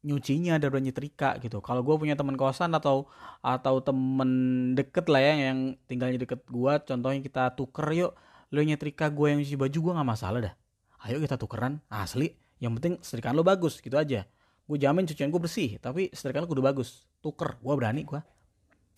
nyucinya 0.06 0.54
daripada 0.62 0.82
nyetrika 0.86 1.30
gitu. 1.42 1.58
Kalau 1.58 1.82
gue 1.82 1.98
punya 1.98 2.14
teman 2.14 2.38
kosan 2.38 2.70
atau 2.78 3.10
atau 3.42 3.82
temen 3.82 4.30
deket 4.78 5.10
lah 5.10 5.18
ya 5.18 5.50
yang 5.50 5.74
tinggalnya 5.90 6.22
deket 6.22 6.46
gue, 6.46 6.72
contohnya 6.86 7.20
kita 7.26 7.44
tuker 7.58 7.86
yuk, 7.90 8.12
lo 8.54 8.60
nyetrika 8.62 9.10
gue 9.10 9.26
yang 9.34 9.38
nyuci 9.42 9.58
baju 9.58 9.78
gue 9.82 9.92
nggak 9.98 10.08
masalah 10.08 10.38
dah. 10.38 10.54
Ayo 11.02 11.18
kita 11.18 11.34
tukeran, 11.34 11.82
asli. 11.90 12.38
Yang 12.62 12.72
penting 12.78 12.94
setrikaan 13.02 13.34
lo 13.34 13.42
bagus 13.42 13.82
gitu 13.82 13.98
aja. 13.98 14.24
Gue 14.66 14.78
jamin 14.78 15.04
cucian 15.10 15.28
gue 15.28 15.42
bersih, 15.42 15.82
tapi 15.82 16.14
setrikaan 16.14 16.46
lo 16.46 16.48
kudu 16.48 16.62
bagus. 16.62 17.10
Tuker, 17.18 17.58
gue 17.58 17.74
berani 17.74 18.06
gue. 18.06 18.22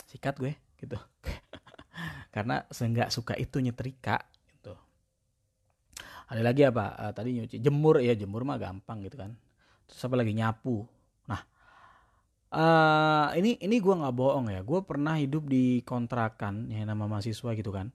Sikat 0.05 0.37
gue 0.37 0.53
gitu. 0.77 1.01
Karena 2.35 2.69
seenggak 2.69 3.09
suka 3.09 3.33
itu 3.35 3.59
nyetrika. 3.65 4.29
Ada 6.29 6.41
lagi 6.45 6.63
apa? 6.69 6.93
Uh, 6.97 7.13
tadi 7.17 7.41
nyuci 7.41 7.57
jemur 7.59 8.05
ya 8.05 8.13
jemur 8.13 8.45
mah 8.45 8.61
gampang 8.61 9.01
gitu 9.05 9.17
kan. 9.17 9.33
Terus 9.89 10.01
apa 10.05 10.15
lagi? 10.21 10.37
Nyapu. 10.37 10.85
Uh, 12.49 13.29
ini 13.37 13.61
ini 13.61 13.77
gue 13.77 13.93
nggak 13.93 14.15
bohong 14.17 14.49
ya. 14.49 14.65
Gue 14.65 14.81
pernah 14.81 15.21
hidup 15.21 15.45
di 15.45 15.85
kontrakan 15.85 16.73
yang 16.73 16.89
nama 16.89 17.05
mahasiswa 17.05 17.53
gitu 17.53 17.69
kan. 17.69 17.93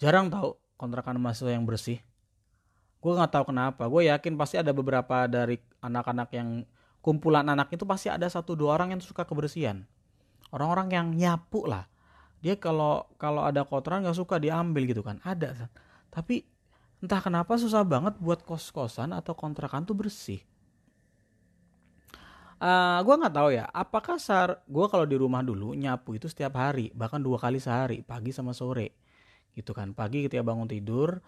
Jarang 0.00 0.32
tau 0.32 0.56
kontrakan 0.80 1.20
mahasiswa 1.20 1.52
yang 1.52 1.68
bersih. 1.68 2.00
Gue 3.04 3.12
nggak 3.12 3.28
tahu 3.28 3.52
kenapa. 3.52 3.84
Gue 3.92 4.08
yakin 4.08 4.40
pasti 4.40 4.56
ada 4.56 4.72
beberapa 4.72 5.28
dari 5.28 5.60
anak-anak 5.84 6.32
yang 6.32 6.64
kumpulan 7.04 7.44
anak 7.44 7.72
itu 7.76 7.84
pasti 7.84 8.08
ada 8.08 8.24
satu 8.28 8.56
dua 8.56 8.80
orang 8.80 8.96
yang 8.96 9.00
suka 9.04 9.28
kebersihan. 9.28 9.84
Orang-orang 10.48 10.88
yang 10.96 11.06
nyapu 11.12 11.68
lah. 11.68 11.84
Dia 12.40 12.56
kalau 12.56 13.04
kalau 13.20 13.44
ada 13.44 13.68
kotoran 13.68 14.00
nggak 14.00 14.16
suka 14.16 14.40
diambil 14.40 14.88
gitu 14.88 15.04
kan. 15.04 15.20
Ada 15.20 15.68
tapi 16.10 16.42
entah 17.00 17.20
kenapa 17.24 17.56
susah 17.56 17.84
banget 17.84 18.16
buat 18.20 18.44
kos-kosan 18.44 19.16
atau 19.16 19.32
kontrakan 19.32 19.88
tuh 19.88 19.96
bersih. 19.96 20.40
Uh, 22.60 22.68
eh, 22.68 22.98
gue 23.08 23.14
nggak 23.16 23.34
tahu 23.34 23.48
ya 23.56 23.64
apakah 23.72 24.20
sar 24.20 24.60
gue 24.68 24.86
kalau 24.92 25.08
di 25.08 25.16
rumah 25.16 25.40
dulu 25.40 25.72
nyapu 25.72 26.20
itu 26.20 26.28
setiap 26.28 26.60
hari 26.60 26.92
bahkan 26.92 27.16
dua 27.16 27.40
kali 27.40 27.56
sehari 27.56 28.04
pagi 28.04 28.36
sama 28.36 28.52
sore. 28.52 28.92
Gitu 29.56 29.72
kan 29.72 29.96
pagi 29.96 30.28
ketika 30.28 30.44
bangun 30.44 30.68
tidur 30.68 31.24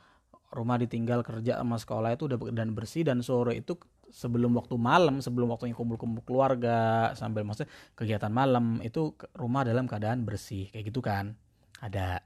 rumah 0.52 0.76
ditinggal 0.76 1.24
kerja 1.24 1.64
sama 1.64 1.80
sekolah 1.80 2.12
itu 2.12 2.28
udah 2.28 2.36
dan 2.52 2.76
bersih 2.76 3.08
dan 3.08 3.24
sore 3.24 3.56
itu 3.56 3.80
sebelum 4.12 4.52
waktu 4.52 4.76
malam 4.76 5.24
sebelum 5.24 5.48
waktunya 5.48 5.72
kumpul-kumpul 5.72 6.20
keluarga 6.28 7.10
sambil 7.16 7.48
maksudnya 7.48 7.72
kegiatan 7.96 8.28
malam 8.28 8.84
itu 8.84 9.16
rumah 9.32 9.64
dalam 9.64 9.88
keadaan 9.88 10.28
bersih 10.28 10.68
kayak 10.68 10.92
gitu 10.92 11.00
kan. 11.00 11.32
Ada. 11.80 12.20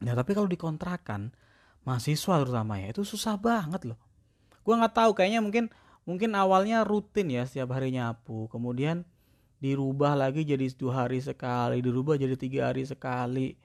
Nah 0.00 0.14
tapi 0.16 0.32
kalau 0.32 0.48
dikontrakan 0.48 1.28
mahasiswa 1.86 2.34
terutama 2.42 2.78
ya 2.80 2.94
itu 2.94 3.02
susah 3.02 3.38
banget 3.38 3.94
loh. 3.94 3.98
Gue 4.62 4.74
nggak 4.74 4.94
tahu 4.94 5.10
kayaknya 5.16 5.40
mungkin 5.40 5.70
mungkin 6.08 6.32
awalnya 6.34 6.82
rutin 6.88 7.28
ya 7.28 7.44
setiap 7.44 7.76
hari 7.76 7.92
nyapu 7.92 8.48
kemudian 8.48 9.04
dirubah 9.58 10.14
lagi 10.14 10.46
jadi 10.46 10.70
dua 10.72 11.04
hari 11.04 11.18
sekali 11.18 11.82
dirubah 11.82 12.14
jadi 12.14 12.38
tiga 12.38 12.70
hari 12.70 12.86
sekali 12.86 13.58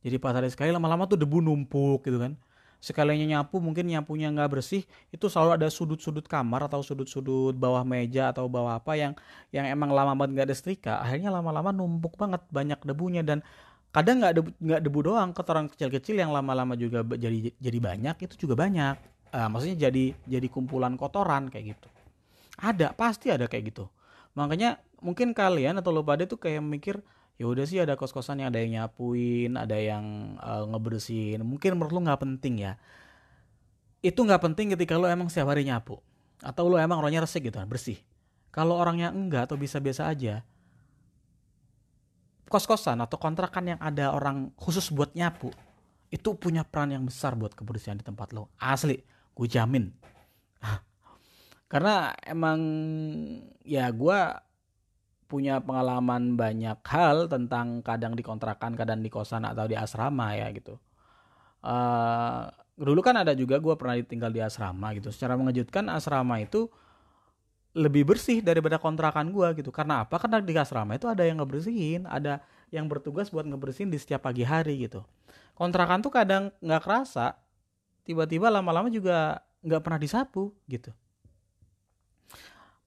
jadi 0.00 0.16
empat 0.16 0.34
hari 0.40 0.48
sekali. 0.48 0.70
Lama-lama 0.72 1.04
tuh 1.04 1.20
debu 1.20 1.44
numpuk 1.44 2.08
gitu 2.08 2.16
kan. 2.16 2.36
Sekalinya 2.80 3.36
nyapu 3.36 3.60
mungkin 3.60 3.84
nyapunya 3.92 4.32
nggak 4.32 4.56
bersih 4.56 4.88
itu 5.12 5.28
selalu 5.28 5.60
ada 5.60 5.68
sudut-sudut 5.68 6.24
kamar 6.24 6.64
atau 6.64 6.80
sudut-sudut 6.80 7.52
bawah 7.52 7.84
meja 7.84 8.32
atau 8.32 8.48
bawah 8.48 8.80
apa 8.80 8.96
yang 8.96 9.12
yang 9.52 9.68
emang 9.68 9.92
lama 9.92 10.16
banget 10.16 10.32
nggak 10.32 10.46
ada 10.48 10.56
setrika 10.56 10.94
akhirnya 11.04 11.28
lama-lama 11.28 11.76
numpuk 11.76 12.16
banget 12.16 12.40
banyak 12.48 12.80
debunya. 12.80 13.20
Dan 13.20 13.44
kadang 13.90 14.22
nggak 14.22 14.34
debu 14.38 14.50
debu 14.86 15.00
doang 15.02 15.34
kotoran 15.34 15.66
kecil-kecil 15.66 16.14
yang 16.14 16.30
lama-lama 16.30 16.78
juga 16.78 17.02
jadi 17.02 17.50
jadi 17.58 17.78
banyak 17.78 18.16
itu 18.22 18.46
juga 18.46 18.54
banyak. 18.54 18.96
Uh, 19.30 19.46
maksudnya 19.46 19.90
jadi 19.90 20.14
jadi 20.26 20.46
kumpulan 20.50 20.94
kotoran 20.98 21.50
kayak 21.50 21.74
gitu. 21.74 21.88
Ada 22.58 22.94
pasti 22.94 23.30
ada 23.30 23.46
kayak 23.50 23.74
gitu. 23.74 23.86
Makanya 24.34 24.78
mungkin 25.02 25.34
kalian 25.34 25.78
atau 25.78 25.90
lo 25.90 26.06
pada 26.06 26.26
tuh 26.26 26.38
kayak 26.38 26.62
mikir 26.62 27.02
ya 27.40 27.48
udah 27.48 27.64
sih 27.66 27.80
ada 27.80 27.96
kos-kosan 27.96 28.42
yang 28.42 28.52
ada 28.52 28.60
yang 28.60 28.72
nyapuin 28.82 29.54
ada 29.58 29.74
yang 29.78 30.36
uh, 30.38 30.66
ngebersihin. 30.70 31.42
Mungkin 31.42 31.74
menurut 31.78 31.94
lo 31.94 32.00
nggak 32.06 32.20
penting 32.22 32.62
ya. 32.62 32.72
Itu 34.02 34.22
nggak 34.22 34.42
penting 34.50 34.74
ketika 34.78 34.98
lo 34.98 35.10
emang 35.10 35.30
setiap 35.30 35.50
hari 35.50 35.66
nyapu 35.66 35.98
atau 36.40 36.70
lo 36.70 36.78
emang 36.78 37.02
orangnya 37.02 37.26
resik 37.26 37.46
gitu 37.50 37.58
kan 37.58 37.66
bersih. 37.66 37.98
Kalau 38.50 38.78
orangnya 38.78 39.14
enggak 39.14 39.46
atau 39.50 39.54
bisa 39.54 39.78
biasa 39.78 40.10
aja 40.10 40.42
kos-kosan 42.50 42.98
atau 42.98 43.14
kontrakan 43.14 43.78
yang 43.78 43.80
ada 43.80 44.10
orang 44.10 44.50
khusus 44.58 44.90
buat 44.90 45.14
nyapu 45.14 45.54
itu 46.10 46.34
punya 46.34 46.66
peran 46.66 46.90
yang 46.90 47.06
besar 47.06 47.38
buat 47.38 47.54
kebersihan 47.54 47.94
di 47.94 48.02
tempat 48.02 48.34
lo. 48.34 48.50
Asli 48.58 48.98
gue 49.38 49.46
jamin. 49.46 49.94
Karena 51.72 52.10
emang 52.26 52.58
ya 53.62 53.86
gue 53.94 54.18
punya 55.30 55.62
pengalaman 55.62 56.34
banyak 56.34 56.82
hal 56.82 57.30
tentang 57.30 57.86
kadang 57.86 58.18
di 58.18 58.26
kontrakan 58.26 58.74
kadang 58.74 58.98
di 58.98 59.06
kosan 59.06 59.46
atau 59.46 59.70
di 59.70 59.78
asrama 59.78 60.34
ya 60.34 60.50
gitu. 60.50 60.74
Uh, 61.62 62.50
dulu 62.74 62.98
kan 62.98 63.22
ada 63.22 63.38
juga 63.38 63.62
gue 63.62 63.78
pernah 63.78 63.94
tinggal 64.02 64.34
di 64.34 64.42
asrama 64.42 64.90
gitu. 64.98 65.14
Secara 65.14 65.38
mengejutkan 65.38 65.86
asrama 65.86 66.42
itu 66.42 66.66
lebih 67.70 68.02
bersih 68.02 68.42
daripada 68.42 68.82
kontrakan 68.82 69.30
gue 69.30 69.62
gitu. 69.62 69.70
Karena 69.70 70.02
apa? 70.02 70.18
Karena 70.18 70.42
di 70.42 70.54
asrama 70.58 70.98
itu 70.98 71.06
ada 71.06 71.22
yang 71.22 71.38
ngebersihin 71.38 72.06
ada 72.10 72.42
yang 72.74 72.90
bertugas 72.90 73.30
buat 73.30 73.46
ngebersihin 73.46 73.90
di 73.90 73.98
setiap 73.98 74.26
pagi 74.26 74.42
hari 74.42 74.86
gitu. 74.86 75.06
Kontrakan 75.54 76.02
tuh 76.02 76.10
kadang 76.10 76.50
nggak 76.58 76.82
kerasa 76.82 77.38
tiba-tiba 78.02 78.50
lama-lama 78.50 78.90
juga 78.90 79.44
nggak 79.62 79.82
pernah 79.82 80.00
disapu 80.00 80.50
gitu. 80.66 80.90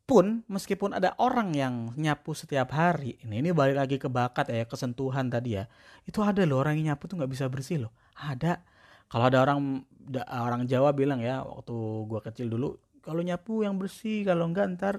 Pun 0.03 0.43
meskipun 0.51 0.99
ada 0.99 1.15
orang 1.15 1.55
yang 1.55 1.95
nyapu 1.95 2.35
setiap 2.35 2.75
hari 2.75 3.15
ini 3.23 3.39
ini 3.39 3.49
balik 3.55 3.79
lagi 3.79 3.95
ke 3.95 4.11
bakat 4.11 4.51
ya 4.51 4.67
kesentuhan 4.67 5.31
tadi 5.31 5.55
ya. 5.55 5.71
Itu 6.03 6.19
ada 6.19 6.43
loh 6.43 6.59
orang 6.59 6.75
yang 6.75 6.91
nyapu 6.91 7.07
tuh 7.07 7.23
nggak 7.23 7.31
bisa 7.31 7.47
bersih 7.47 7.87
loh. 7.87 7.91
Ada. 8.19 8.59
Kalau 9.07 9.31
ada 9.31 9.39
orang 9.39 9.87
orang 10.27 10.67
Jawa 10.67 10.91
bilang 10.91 11.23
ya 11.23 11.39
waktu 11.45 11.71
gua 12.09 12.19
kecil 12.19 12.51
dulu 12.51 12.75
kalau 13.03 13.19
nyapu 13.19 13.67
yang 13.67 13.75
bersih 13.75 14.23
kalau 14.23 14.47
enggak 14.47 14.71
ntar 14.79 14.95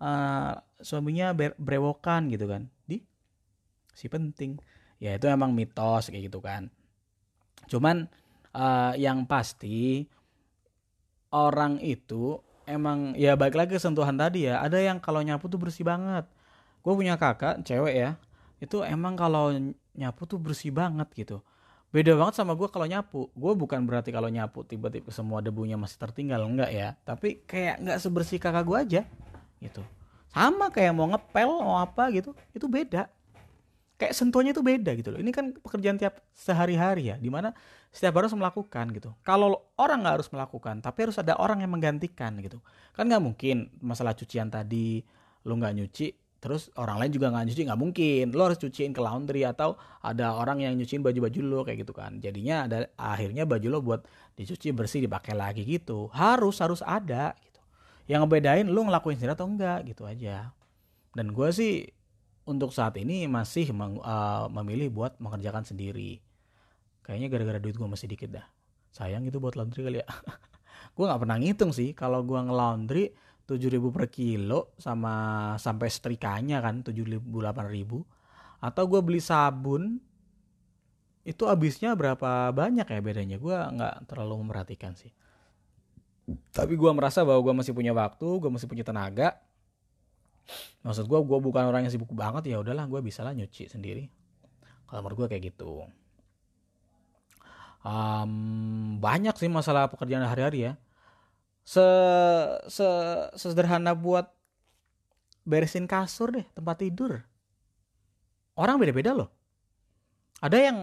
uh, 0.00 0.56
suaminya 0.80 1.36
brewokan 1.60 2.32
gitu 2.32 2.48
kan. 2.48 2.66
Di 2.88 3.04
si 3.92 4.08
penting. 4.08 4.56
Ya 4.96 5.12
itu 5.12 5.28
emang 5.28 5.52
mitos 5.52 6.08
kayak 6.08 6.32
gitu 6.32 6.40
kan. 6.40 6.72
Cuman 7.68 8.08
uh, 8.56 8.96
yang 8.96 9.28
pasti 9.28 10.08
orang 11.36 11.76
itu 11.84 12.40
emang 12.64 13.12
ya 13.14 13.36
balik 13.36 13.54
lagi 13.54 13.76
ke 13.76 13.80
sentuhan 13.80 14.16
tadi 14.16 14.48
ya 14.48 14.64
ada 14.64 14.80
yang 14.80 14.98
kalau 14.98 15.20
nyapu 15.20 15.52
tuh 15.52 15.60
bersih 15.60 15.84
banget. 15.84 16.24
Gue 16.80 16.96
punya 16.96 17.20
kakak 17.20 17.60
cewek 17.62 17.94
ya 17.94 18.10
itu 18.56 18.80
emang 18.80 19.20
kalau 19.20 19.52
nyapu 19.92 20.24
tuh 20.24 20.40
bersih 20.40 20.72
banget 20.72 21.08
gitu 21.12 21.44
beda 21.94 22.12
banget 22.18 22.34
sama 22.42 22.52
gue 22.58 22.68
kalau 22.68 22.86
nyapu. 22.86 23.30
Gue 23.32 23.52
bukan 23.54 23.82
berarti 23.86 24.10
kalau 24.10 24.30
nyapu 24.30 24.66
tiba-tiba 24.66 25.08
semua 25.14 25.40
debunya 25.40 25.78
masih 25.78 25.96
tertinggal 25.96 26.42
enggak 26.44 26.70
ya. 26.70 26.88
Tapi 27.06 27.42
kayak 27.46 27.82
nggak 27.82 27.98
sebersih 28.02 28.38
kakak 28.42 28.64
gue 28.66 28.78
aja 28.78 29.02
gitu. 29.62 29.82
Sama 30.30 30.68
kayak 30.68 30.92
mau 30.92 31.08
ngepel 31.08 31.48
mau 31.48 31.80
apa 31.80 32.12
gitu 32.12 32.36
itu 32.52 32.66
beda. 32.68 33.08
Kayak 33.96 34.12
sentuhnya 34.12 34.52
itu 34.52 34.60
beda 34.60 34.92
gitu 34.92 35.08
loh. 35.08 35.20
Ini 35.22 35.32
kan 35.32 35.56
pekerjaan 35.56 35.96
tiap 35.96 36.20
sehari-hari 36.36 37.08
ya 37.08 37.16
di 37.16 37.32
mana 37.32 37.56
setiap 37.88 38.20
harus 38.20 38.36
melakukan 38.36 38.92
gitu. 38.92 39.16
Kalau 39.24 39.72
orang 39.80 40.04
nggak 40.04 40.14
harus 40.20 40.28
melakukan 40.28 40.84
tapi 40.84 41.08
harus 41.08 41.16
ada 41.16 41.38
orang 41.40 41.64
yang 41.64 41.72
menggantikan 41.72 42.36
gitu. 42.44 42.60
Kan 42.92 43.08
nggak 43.08 43.24
mungkin 43.24 43.72
masalah 43.80 44.12
cucian 44.12 44.52
tadi 44.52 45.00
lu 45.46 45.56
nggak 45.56 45.74
nyuci 45.78 46.25
terus 46.46 46.70
orang 46.78 47.02
lain 47.02 47.10
juga 47.10 47.34
nggak 47.34 47.44
nyuci 47.50 47.62
nggak 47.66 47.80
mungkin 47.82 48.24
lo 48.30 48.46
harus 48.46 48.62
cuciin 48.62 48.94
ke 48.94 49.02
laundry 49.02 49.42
atau 49.42 49.74
ada 49.98 50.38
orang 50.38 50.62
yang 50.62 50.78
nyuciin 50.78 51.02
baju-baju 51.02 51.40
lo 51.42 51.60
kayak 51.66 51.82
gitu 51.82 51.90
kan 51.90 52.22
jadinya 52.22 52.70
ada 52.70 52.86
akhirnya 52.94 53.42
baju 53.42 53.66
lo 53.66 53.78
buat 53.82 54.06
dicuci 54.38 54.70
bersih 54.70 55.02
dipakai 55.02 55.34
lagi 55.34 55.66
gitu 55.66 56.06
harus 56.14 56.62
harus 56.62 56.86
ada 56.86 57.34
gitu 57.42 57.58
yang 58.06 58.22
ngebedain 58.22 58.70
lo 58.70 58.86
ngelakuin 58.86 59.18
sendiri 59.18 59.34
atau 59.34 59.50
enggak 59.50 59.82
gitu 59.90 60.06
aja 60.06 60.54
dan 61.18 61.34
gue 61.34 61.48
sih 61.50 61.82
untuk 62.46 62.70
saat 62.70 62.94
ini 62.96 63.26
masih 63.26 63.74
meng, 63.74 63.98
uh, 64.00 64.46
memilih 64.48 64.94
buat 64.94 65.18
mengerjakan 65.18 65.66
sendiri. 65.66 66.22
Kayaknya 67.02 67.28
gara-gara 67.32 67.58
duit 67.58 67.74
gue 67.74 67.88
masih 67.90 68.06
dikit 68.06 68.38
dah. 68.38 68.46
Sayang 68.94 69.26
itu 69.26 69.42
buat 69.42 69.58
laundry 69.58 69.82
kali 69.82 69.98
ya. 70.00 70.06
gue 70.94 71.04
nggak 71.04 71.20
pernah 71.20 71.36
ngitung 71.36 71.74
sih 71.74 71.92
kalau 71.92 72.22
gue 72.22 72.38
ngelaundry 72.38 73.12
tujuh 73.46 73.70
ribu 73.70 73.94
per 73.94 74.10
kilo 74.10 74.74
sama 74.76 75.54
sampai 75.56 75.86
setrikanya 75.86 76.58
kan 76.58 76.82
tujuh 76.82 77.06
ribu 77.06 77.38
delapan 77.38 77.70
ribu. 77.70 78.02
Atau 78.58 78.90
gue 78.90 79.00
beli 79.00 79.22
sabun 79.22 80.02
itu 81.22 81.42
habisnya 81.46 81.94
berapa 81.94 82.50
banyak 82.50 82.86
ya 82.86 83.00
bedanya? 83.02 83.36
Gue 83.38 83.54
nggak 83.54 84.10
terlalu 84.10 84.42
memperhatikan 84.46 84.98
sih. 84.98 85.14
Tapi 86.50 86.74
gue 86.74 86.90
merasa 86.90 87.22
bahwa 87.22 87.38
gue 87.38 87.54
masih 87.62 87.70
punya 87.70 87.94
waktu 87.94 88.26
gue 88.26 88.50
masih 88.50 88.66
punya 88.66 88.82
tenaga. 88.82 89.38
Maksud 90.82 91.06
gue 91.06 91.18
gue 91.22 91.38
bukan 91.38 91.70
orang 91.70 91.86
yang 91.86 91.94
sibuk 91.94 92.10
banget 92.10 92.50
ya 92.50 92.58
udahlah 92.58 92.90
gue 92.90 92.98
bisa 92.98 93.22
lah 93.22 93.30
nyuci 93.30 93.70
sendiri. 93.70 94.10
Kalau 94.90 95.06
menurut 95.06 95.26
gue 95.26 95.38
kayak 95.38 95.54
gitu. 95.54 95.86
Um, 97.86 98.98
banyak 98.98 99.38
sih 99.38 99.46
masalah 99.46 99.86
pekerjaan 99.86 100.26
hari-hari 100.26 100.66
ya 100.66 100.72
se, 101.66 101.86
se 102.70 102.86
sederhana 103.34 103.98
buat 103.98 104.30
beresin 105.42 105.90
kasur 105.90 106.30
deh 106.30 106.46
tempat 106.54 106.86
tidur. 106.86 107.26
Orang 108.54 108.78
beda-beda 108.78 109.12
loh. 109.12 109.28
Ada 110.38 110.70
yang 110.70 110.78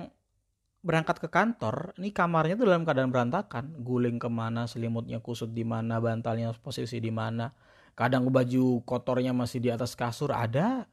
berangkat 0.83 1.23
ke 1.23 1.31
kantor, 1.31 1.95
ini 1.95 2.11
kamarnya 2.11 2.59
tuh 2.59 2.67
dalam 2.67 2.83
keadaan 2.83 3.07
berantakan, 3.07 3.79
guling 3.79 4.19
ke 4.19 4.27
mana, 4.27 4.67
selimutnya 4.67 5.23
kusut 5.23 5.55
di 5.55 5.63
mana, 5.63 6.03
bantalnya 6.03 6.51
posisi 6.59 6.99
di 6.99 7.07
mana, 7.07 7.55
kadang 7.95 8.27
baju 8.27 8.83
kotornya 8.83 9.31
masih 9.31 9.63
di 9.63 9.69
atas 9.71 9.95
kasur 9.95 10.35
ada. 10.35 10.85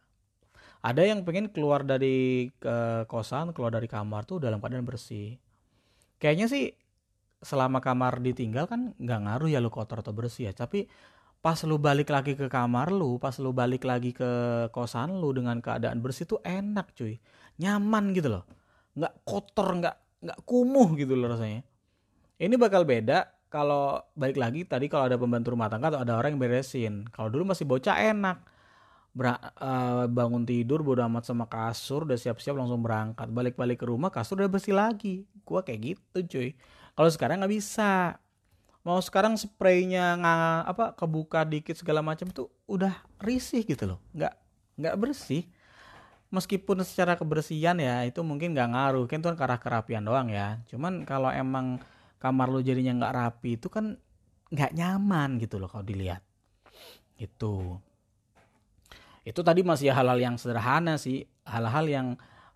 Ada 0.80 1.04
yang 1.04 1.26
pengen 1.26 1.52
keluar 1.52 1.84
dari 1.84 2.48
ke 2.56 3.04
kosan 3.04 3.52
keluar 3.52 3.74
dari 3.74 3.84
kamar 3.84 4.24
tuh 4.24 4.40
dalam 4.40 4.62
keadaan 4.62 4.86
bersih. 4.86 5.36
Kayaknya 6.16 6.46
sih 6.48 6.72
selama 7.40 7.80
kamar 7.80 8.20
ditinggal 8.20 8.68
kan 8.68 8.92
nggak 9.00 9.20
ngaruh 9.24 9.48
ya 9.48 9.58
lu 9.64 9.72
kotor 9.72 10.04
atau 10.04 10.12
bersih 10.12 10.48
ya. 10.48 10.52
Tapi 10.52 10.84
pas 11.40 11.56
lu 11.64 11.80
balik 11.80 12.12
lagi 12.12 12.36
ke 12.36 12.52
kamar 12.52 12.92
lu 12.92 13.16
pas 13.16 13.32
lu 13.40 13.56
balik 13.56 13.88
lagi 13.88 14.12
ke 14.12 14.28
kosan 14.76 15.16
lu 15.16 15.32
dengan 15.32 15.56
keadaan 15.64 16.04
bersih 16.04 16.28
tuh 16.28 16.40
enak 16.44 16.92
cuy. 16.92 17.16
Nyaman 17.60 18.12
gitu 18.12 18.28
loh. 18.28 18.44
Nggak 18.96 19.24
kotor 19.24 19.68
nggak 19.80 19.96
nggak 20.20 20.38
kumuh 20.44 20.88
gitu 21.00 21.16
loh 21.16 21.32
rasanya. 21.32 21.64
Ini 22.40 22.54
bakal 22.60 22.84
beda 22.84 23.48
kalau 23.48 24.00
balik 24.12 24.36
lagi 24.36 24.68
tadi 24.68 24.86
kalau 24.86 25.08
ada 25.08 25.16
pembantu 25.16 25.56
rumah 25.56 25.72
tangga 25.72 25.90
atau 25.92 26.00
ada 26.04 26.20
orang 26.20 26.36
yang 26.36 26.40
beresin. 26.44 27.08
Kalau 27.08 27.32
dulu 27.32 27.56
masih 27.56 27.64
bocah 27.64 27.96
enak. 27.96 28.38
Ber, 29.10 29.26
uh, 29.26 29.34
eh, 29.34 30.04
bangun 30.06 30.46
tidur 30.46 30.86
bodo 30.86 31.02
amat 31.02 31.26
sama 31.26 31.50
kasur 31.50 32.06
udah 32.06 32.14
siap-siap 32.14 32.54
langsung 32.54 32.78
berangkat. 32.78 33.26
Balik-balik 33.26 33.82
ke 33.82 33.86
rumah 33.90 34.06
kasur 34.12 34.38
udah 34.38 34.46
bersih 34.46 34.70
lagi. 34.70 35.26
Gua 35.42 35.66
kayak 35.66 35.80
gitu 35.82 36.18
cuy 36.36 36.54
kalau 36.94 37.10
sekarang 37.10 37.42
nggak 37.42 37.54
bisa. 37.54 38.18
Mau 38.80 38.96
sekarang 39.04 39.36
spraynya 39.36 40.16
nggak 40.16 40.60
apa 40.72 40.84
kebuka 40.96 41.44
dikit 41.44 41.76
segala 41.76 42.00
macam 42.00 42.32
tuh 42.32 42.48
udah 42.64 42.96
risih 43.20 43.60
gitu 43.64 43.84
loh. 43.84 44.00
Nggak 44.16 44.34
nggak 44.80 44.96
bersih. 44.96 45.44
Meskipun 46.30 46.80
secara 46.86 47.18
kebersihan 47.18 47.76
ya 47.76 48.06
itu 48.08 48.24
mungkin 48.24 48.56
nggak 48.56 48.70
ngaruh. 48.72 49.04
Kan 49.04 49.20
tuh 49.20 49.36
kan 49.36 49.60
kerapian 49.60 50.06
doang 50.06 50.32
ya. 50.32 50.64
Cuman 50.72 51.04
kalau 51.04 51.28
emang 51.28 51.76
kamar 52.16 52.48
lu 52.48 52.64
jadinya 52.64 52.96
nggak 53.04 53.14
rapi 53.16 53.60
itu 53.60 53.68
kan 53.68 54.00
nggak 54.48 54.72
nyaman 54.72 55.36
gitu 55.36 55.60
loh 55.60 55.68
kalau 55.68 55.84
dilihat. 55.84 56.24
Itu 57.20 57.76
itu 59.28 59.40
tadi 59.44 59.60
masih 59.60 59.92
hal-hal 59.92 60.16
yang 60.16 60.40
sederhana 60.40 60.96
sih. 60.96 61.28
Hal-hal 61.44 61.84
yang 61.84 62.06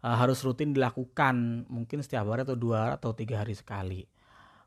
uh, 0.01 0.17
harus 0.17 0.41
rutin 0.41 0.73
dilakukan 0.73 1.69
mungkin 1.69 2.01
setiap 2.01 2.25
hari 2.33 2.49
atau 2.49 2.57
dua 2.57 2.97
atau 2.97 3.13
tiga 3.13 3.45
hari 3.45 3.53
sekali 3.53 4.14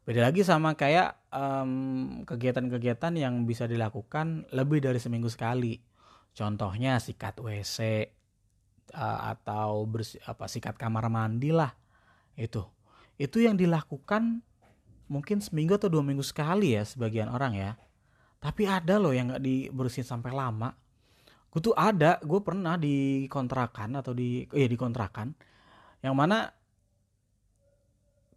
beda 0.08 0.32
lagi 0.32 0.40
sama 0.40 0.72
kayak 0.80 1.20
kegiatan-kegiatan 2.24 3.12
um, 3.12 3.20
yang 3.20 3.34
bisa 3.44 3.68
dilakukan 3.68 4.48
lebih 4.56 4.80
dari 4.80 5.04
seminggu 5.04 5.28
sekali. 5.28 5.76
Contohnya 6.32 6.96
sikat 7.04 7.44
WC 7.44 7.78
uh, 7.84 8.00
eh, 8.96 9.20
atau 9.36 9.84
bersih 9.84 10.24
apa 10.24 10.48
sikat 10.48 10.80
kamar 10.80 11.12
mandi 11.12 11.52
lah 11.52 11.76
itu. 12.40 12.64
Itu 13.20 13.44
yang 13.44 13.60
dilakukan 13.60 14.40
mungkin 15.12 15.44
seminggu 15.44 15.76
atau 15.76 15.92
dua 15.92 16.08
minggu 16.08 16.24
sekali 16.24 16.80
ya 16.80 16.88
sebagian 16.88 17.28
orang 17.28 17.60
ya. 17.60 17.72
Tapi 18.40 18.64
ada 18.64 18.96
loh 18.96 19.12
yang 19.12 19.36
nggak 19.36 19.44
dibersihin 19.44 20.08
sampai 20.08 20.32
lama. 20.32 20.72
Gue 21.52 21.60
tuh 21.60 21.76
ada 21.76 22.16
gue 22.24 22.40
pernah 22.40 22.80
di 22.80 23.28
kontrakan 23.28 24.00
atau 24.00 24.16
di 24.16 24.48
eh 24.56 24.68
di 24.72 24.78
kontrakan 24.80 25.36
yang 26.00 26.16
mana 26.16 26.48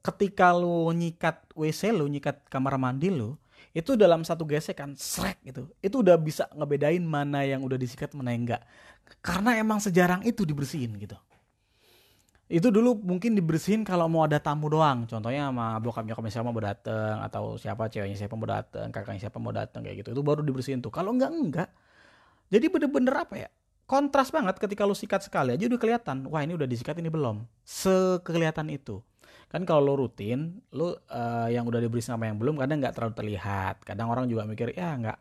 ketika 0.00 0.56
lu 0.56 0.88
nyikat 0.96 1.44
WC 1.52 1.92
lu 1.92 2.08
nyikat 2.08 2.40
kamar 2.48 2.80
mandi 2.80 3.12
lu 3.12 3.36
itu 3.70 3.94
dalam 3.94 4.26
satu 4.26 4.42
gesekan 4.48 4.98
srek 4.98 5.38
gitu. 5.46 5.70
Itu 5.78 6.02
udah 6.02 6.18
bisa 6.18 6.50
ngebedain 6.56 7.02
mana 7.04 7.46
yang 7.46 7.62
udah 7.62 7.78
disikat 7.78 8.10
mana 8.18 8.34
yang 8.34 8.42
enggak. 8.48 8.62
Karena 9.22 9.54
emang 9.58 9.78
sejarang 9.78 10.26
itu 10.26 10.42
dibersihin 10.42 10.98
gitu. 10.98 11.14
Itu 12.50 12.74
dulu 12.74 12.98
mungkin 12.98 13.38
dibersihin 13.38 13.86
kalau 13.86 14.10
mau 14.10 14.26
ada 14.26 14.42
tamu 14.42 14.66
doang. 14.66 15.06
Contohnya 15.06 15.54
sama 15.54 15.78
bokap 15.78 16.02
nyokapnya 16.02 16.32
siapa 16.34 16.50
mau 16.50 16.58
datang 16.58 17.16
atau 17.22 17.54
siapa 17.54 17.86
ceweknya 17.86 18.18
siapa 18.18 18.34
mau 18.34 18.48
datang 18.50 18.90
kakaknya 18.90 19.20
siapa 19.30 19.38
mau 19.38 19.54
datang 19.54 19.86
kayak 19.86 20.02
gitu. 20.02 20.18
Itu 20.18 20.22
baru 20.26 20.42
dibersihin 20.42 20.82
tuh. 20.82 20.90
Kalau 20.90 21.14
enggak 21.14 21.30
enggak. 21.30 21.70
Jadi 22.50 22.66
bener-bener 22.66 23.14
apa 23.14 23.34
ya? 23.38 23.48
Kontras 23.86 24.34
banget 24.34 24.58
ketika 24.58 24.82
lu 24.82 24.98
sikat 24.98 25.22
sekali 25.22 25.54
aja 25.54 25.66
udah 25.66 25.78
kelihatan 25.78 26.26
wah 26.26 26.42
ini 26.42 26.58
udah 26.58 26.66
disikat 26.66 26.98
ini 26.98 27.06
belum. 27.06 27.46
Sekelihatan 27.62 28.66
itu 28.74 28.98
kan 29.50 29.66
kalau 29.66 29.82
lo 29.82 30.06
rutin 30.06 30.62
lo 30.70 30.94
uh, 31.10 31.50
yang 31.50 31.66
udah 31.66 31.82
dibersihin 31.82 32.14
sama 32.14 32.30
yang 32.30 32.38
belum 32.38 32.54
kadang 32.54 32.78
nggak 32.78 32.94
terlalu 32.94 33.14
terlihat. 33.18 33.82
Kadang 33.82 34.06
orang 34.06 34.30
juga 34.30 34.46
mikir 34.46 34.78
ya 34.78 34.94
nggak 34.94 35.18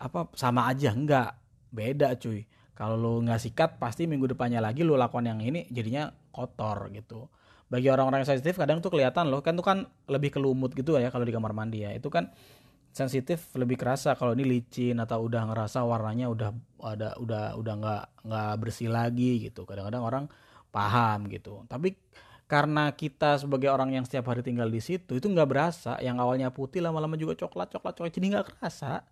apa 0.00 0.32
sama 0.32 0.72
aja. 0.72 0.96
Nggak. 0.96 1.30
Beda 1.68 2.16
cuy. 2.16 2.48
Kalau 2.72 2.96
lo 2.96 3.20
nggak 3.20 3.36
sikat 3.36 3.70
pasti 3.76 4.08
minggu 4.08 4.32
depannya 4.32 4.64
lagi 4.64 4.88
lo 4.88 4.96
lakukan 4.96 5.28
yang 5.28 5.44
ini 5.44 5.68
jadinya 5.68 6.08
kotor 6.32 6.88
gitu. 6.96 7.28
Bagi 7.68 7.92
orang-orang 7.92 8.24
yang 8.24 8.30
sensitif 8.32 8.56
kadang 8.56 8.80
tuh 8.80 8.88
kelihatan 8.88 9.28
loh. 9.28 9.44
Kan 9.44 9.52
tuh 9.60 9.66
kan 9.68 9.84
lebih 10.08 10.32
kelumut 10.32 10.72
gitu 10.72 10.96
ya 10.96 11.12
kalau 11.12 11.28
di 11.28 11.34
kamar 11.36 11.52
mandi 11.52 11.84
ya. 11.84 11.92
Itu 11.92 12.08
kan 12.08 12.32
sensitif 12.88 13.52
lebih 13.52 13.76
kerasa 13.76 14.16
kalau 14.16 14.32
ini 14.32 14.48
licin 14.48 14.96
atau 14.96 15.28
udah 15.28 15.44
ngerasa 15.52 15.84
warnanya 15.84 16.32
udah 16.32 16.50
ada 16.88 17.12
udah 17.20 17.44
udah 17.60 17.74
nggak 17.84 18.04
nggak 18.24 18.52
bersih 18.64 18.88
lagi 18.88 19.44
gitu. 19.44 19.68
Kadang-kadang 19.68 20.00
orang 20.00 20.24
paham 20.72 21.28
gitu. 21.28 21.68
Tapi 21.68 21.92
karena 22.48 22.88
kita 22.96 23.36
sebagai 23.36 23.68
orang 23.68 23.92
yang 23.92 24.08
setiap 24.08 24.32
hari 24.32 24.40
tinggal 24.40 24.72
di 24.72 24.80
situ 24.80 25.20
itu 25.20 25.26
nggak 25.28 25.48
berasa. 25.52 26.00
Yang 26.00 26.16
awalnya 26.24 26.48
putih 26.48 26.80
lama-lama 26.80 27.12
juga 27.20 27.36
coklat 27.36 27.68
coklat 27.76 27.92
coklat 28.00 28.12
jadi 28.16 28.26
nggak 28.32 28.46
kerasa. 28.56 29.04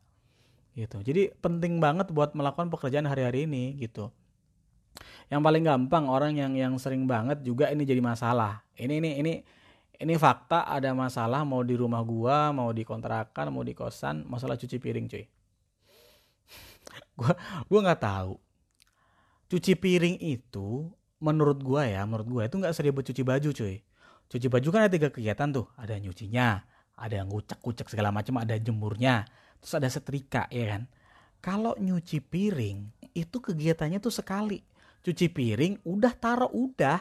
Gitu. 0.72 0.96
Jadi 1.04 1.22
penting 1.44 1.76
banget 1.76 2.08
buat 2.08 2.32
melakukan 2.32 2.72
pekerjaan 2.72 3.04
hari-hari 3.04 3.44
ini 3.44 3.76
gitu. 3.76 4.08
Yang 5.28 5.40
paling 5.44 5.62
gampang 5.68 6.08
orang 6.08 6.32
yang 6.40 6.56
yang 6.56 6.72
sering 6.80 7.04
banget 7.04 7.44
juga 7.44 7.68
ini 7.68 7.84
jadi 7.84 8.00
masalah. 8.00 8.64
Ini 8.72 9.04
ini 9.04 9.10
ini 9.20 9.32
ini 10.00 10.14
fakta 10.16 10.64
ada 10.64 10.96
masalah 10.96 11.44
mau 11.44 11.60
di 11.60 11.76
rumah 11.76 12.00
gua 12.00 12.56
mau 12.56 12.72
di 12.72 12.88
kontrakan 12.88 13.52
mau 13.52 13.60
di 13.60 13.76
kosan 13.76 14.24
masalah 14.24 14.56
cuci 14.56 14.80
piring 14.80 15.06
cuy. 15.12 15.24
Gua 17.20 17.36
gua 17.68 17.80
nggak 17.84 18.00
tahu. 18.00 18.40
Cuci 19.52 19.76
piring 19.76 20.16
itu 20.24 20.88
menurut 21.22 21.60
gua 21.64 21.88
ya 21.88 22.04
menurut 22.04 22.28
gua 22.28 22.42
itu 22.48 22.56
nggak 22.60 22.74
seribet 22.76 23.04
cuci 23.08 23.22
baju 23.24 23.50
cuy. 23.52 23.76
Cuci 24.26 24.46
baju 24.50 24.68
kan 24.74 24.80
ada 24.86 24.92
tiga 24.92 25.08
kegiatan 25.12 25.48
tuh. 25.54 25.66
Ada 25.78 26.02
nyucinya 26.02 26.66
ada 26.96 27.14
yang 27.22 27.28
ngucek-ngucek 27.28 27.92
segala 27.92 28.08
macam 28.10 28.40
ada 28.40 28.56
jemurnya. 28.56 29.28
Terus 29.60 29.72
ada 29.76 29.88
setrika 29.92 30.48
ya 30.48 30.76
kan? 30.76 30.82
Kalau 31.44 31.76
nyuci 31.78 32.24
piring 32.24 33.12
itu 33.12 33.36
kegiatannya 33.38 34.00
tuh 34.00 34.10
sekali. 34.10 34.64
Cuci 35.04 35.30
piring 35.30 35.84
udah 35.86 36.12
taruh 36.16 36.50
udah. 36.50 36.98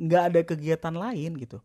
Nggak 0.00 0.22
ada 0.32 0.40
kegiatan 0.42 0.94
lain 0.96 1.36
gitu. 1.38 1.60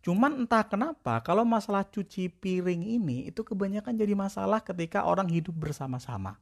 Cuman 0.00 0.46
entah 0.46 0.64
kenapa 0.64 1.20
kalau 1.20 1.44
masalah 1.44 1.84
cuci 1.84 2.32
piring 2.32 2.80
ini 2.80 3.28
itu 3.28 3.44
kebanyakan 3.44 3.92
jadi 3.92 4.16
masalah 4.16 4.64
ketika 4.64 5.04
orang 5.04 5.28
hidup 5.28 5.52
bersama-sama. 5.52 6.40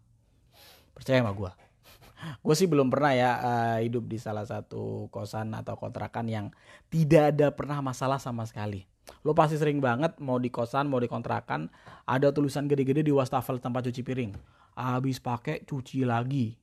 Percaya 0.94 1.18
sama 1.18 1.34
gue. 1.34 1.50
Gue 2.18 2.54
sih 2.54 2.66
belum 2.66 2.90
pernah 2.90 3.12
ya 3.14 3.30
uh, 3.38 3.78
hidup 3.82 4.06
di 4.06 4.18
salah 4.18 4.44
satu 4.44 5.06
kosan 5.08 5.54
atau 5.54 5.78
kontrakan 5.78 6.26
yang 6.26 6.46
tidak 6.92 7.36
ada 7.36 7.54
pernah 7.54 7.78
masalah 7.82 8.18
sama 8.18 8.44
sekali. 8.44 8.86
Lo 9.24 9.32
pasti 9.32 9.56
sering 9.56 9.80
banget 9.80 10.20
mau 10.20 10.36
di 10.36 10.52
kosan 10.52 10.90
mau 10.92 11.00
di 11.00 11.08
kontrakan 11.08 11.72
ada 12.04 12.28
tulisan 12.30 12.68
gede-gede 12.68 13.06
di 13.06 13.12
wastafel 13.14 13.58
tempat 13.62 13.88
cuci 13.88 14.02
piring. 14.04 14.32
Habis 14.78 15.18
pakai 15.18 15.64
cuci 15.64 16.04
lagi. 16.04 16.54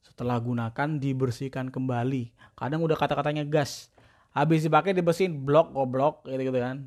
Setelah 0.00 0.40
gunakan 0.40 0.88
dibersihkan 0.96 1.68
kembali. 1.68 2.54
Kadang 2.56 2.80
udah 2.86 2.96
kata-katanya 2.96 3.44
gas 3.44 3.92
habis 4.38 4.64
dipakai 4.64 4.92
dibersihin 4.92 5.34
blok 5.42 5.72
goblok 5.72 6.22
gitu 6.28 6.52
gitu 6.52 6.58
kan 6.62 6.86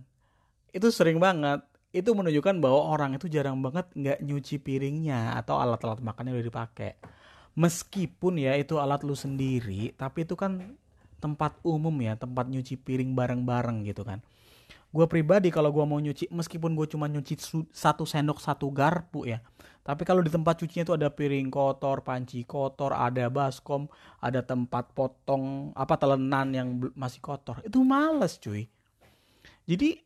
itu 0.72 0.88
sering 0.88 1.20
banget 1.20 1.60
itu 1.92 2.08
menunjukkan 2.16 2.64
bahwa 2.64 2.96
orang 2.96 3.20
itu 3.20 3.28
jarang 3.28 3.60
banget 3.60 3.84
nggak 3.92 4.20
nyuci 4.24 4.64
piringnya 4.64 5.36
atau 5.36 5.60
alat-alat 5.60 6.00
makannya 6.00 6.32
udah 6.40 6.48
dipakai 6.48 6.96
meskipun 7.58 8.40
ya 8.40 8.56
itu 8.56 8.80
alat 8.80 9.04
lu 9.04 9.16
sendiri 9.16 9.92
tapi 10.00 10.24
itu 10.24 10.34
kan 10.40 10.76
tempat 11.22 11.58
umum 11.62 11.94
ya 12.02 12.18
tempat 12.18 12.50
nyuci 12.50 12.80
piring 12.80 13.14
bareng-bareng 13.14 13.86
gitu 13.86 14.02
kan 14.08 14.24
gue 14.92 15.06
pribadi 15.08 15.48
kalau 15.54 15.72
gue 15.72 15.86
mau 15.88 16.00
nyuci 16.00 16.28
meskipun 16.32 16.76
gue 16.76 16.88
cuma 16.92 17.08
nyuci 17.08 17.40
satu 17.72 18.04
sendok 18.04 18.44
satu 18.44 18.68
garpu 18.72 19.24
ya 19.28 19.40
tapi 19.82 20.06
kalau 20.06 20.22
di 20.22 20.30
tempat 20.30 20.62
cucinya 20.62 20.86
itu 20.86 20.94
ada 20.94 21.10
piring 21.10 21.50
kotor, 21.50 22.06
panci 22.06 22.46
kotor, 22.46 22.94
ada 22.94 23.34
baskom, 23.34 23.90
ada 24.22 24.46
tempat 24.46 24.94
potong 24.94 25.74
apa 25.74 25.98
telenan 25.98 26.54
yang 26.54 26.68
masih 26.94 27.18
kotor. 27.18 27.66
Itu 27.66 27.82
males 27.82 28.38
cuy. 28.38 28.70
Jadi 29.66 29.98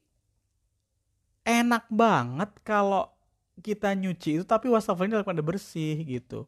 enak 1.44 1.92
banget 1.92 2.56
kalau 2.64 3.12
kita 3.60 3.92
nyuci 3.92 4.40
itu 4.40 4.44
tapi 4.48 4.72
wastafelnya 4.72 5.20
keadaan 5.28 5.44
bersih 5.44 6.00
gitu. 6.08 6.48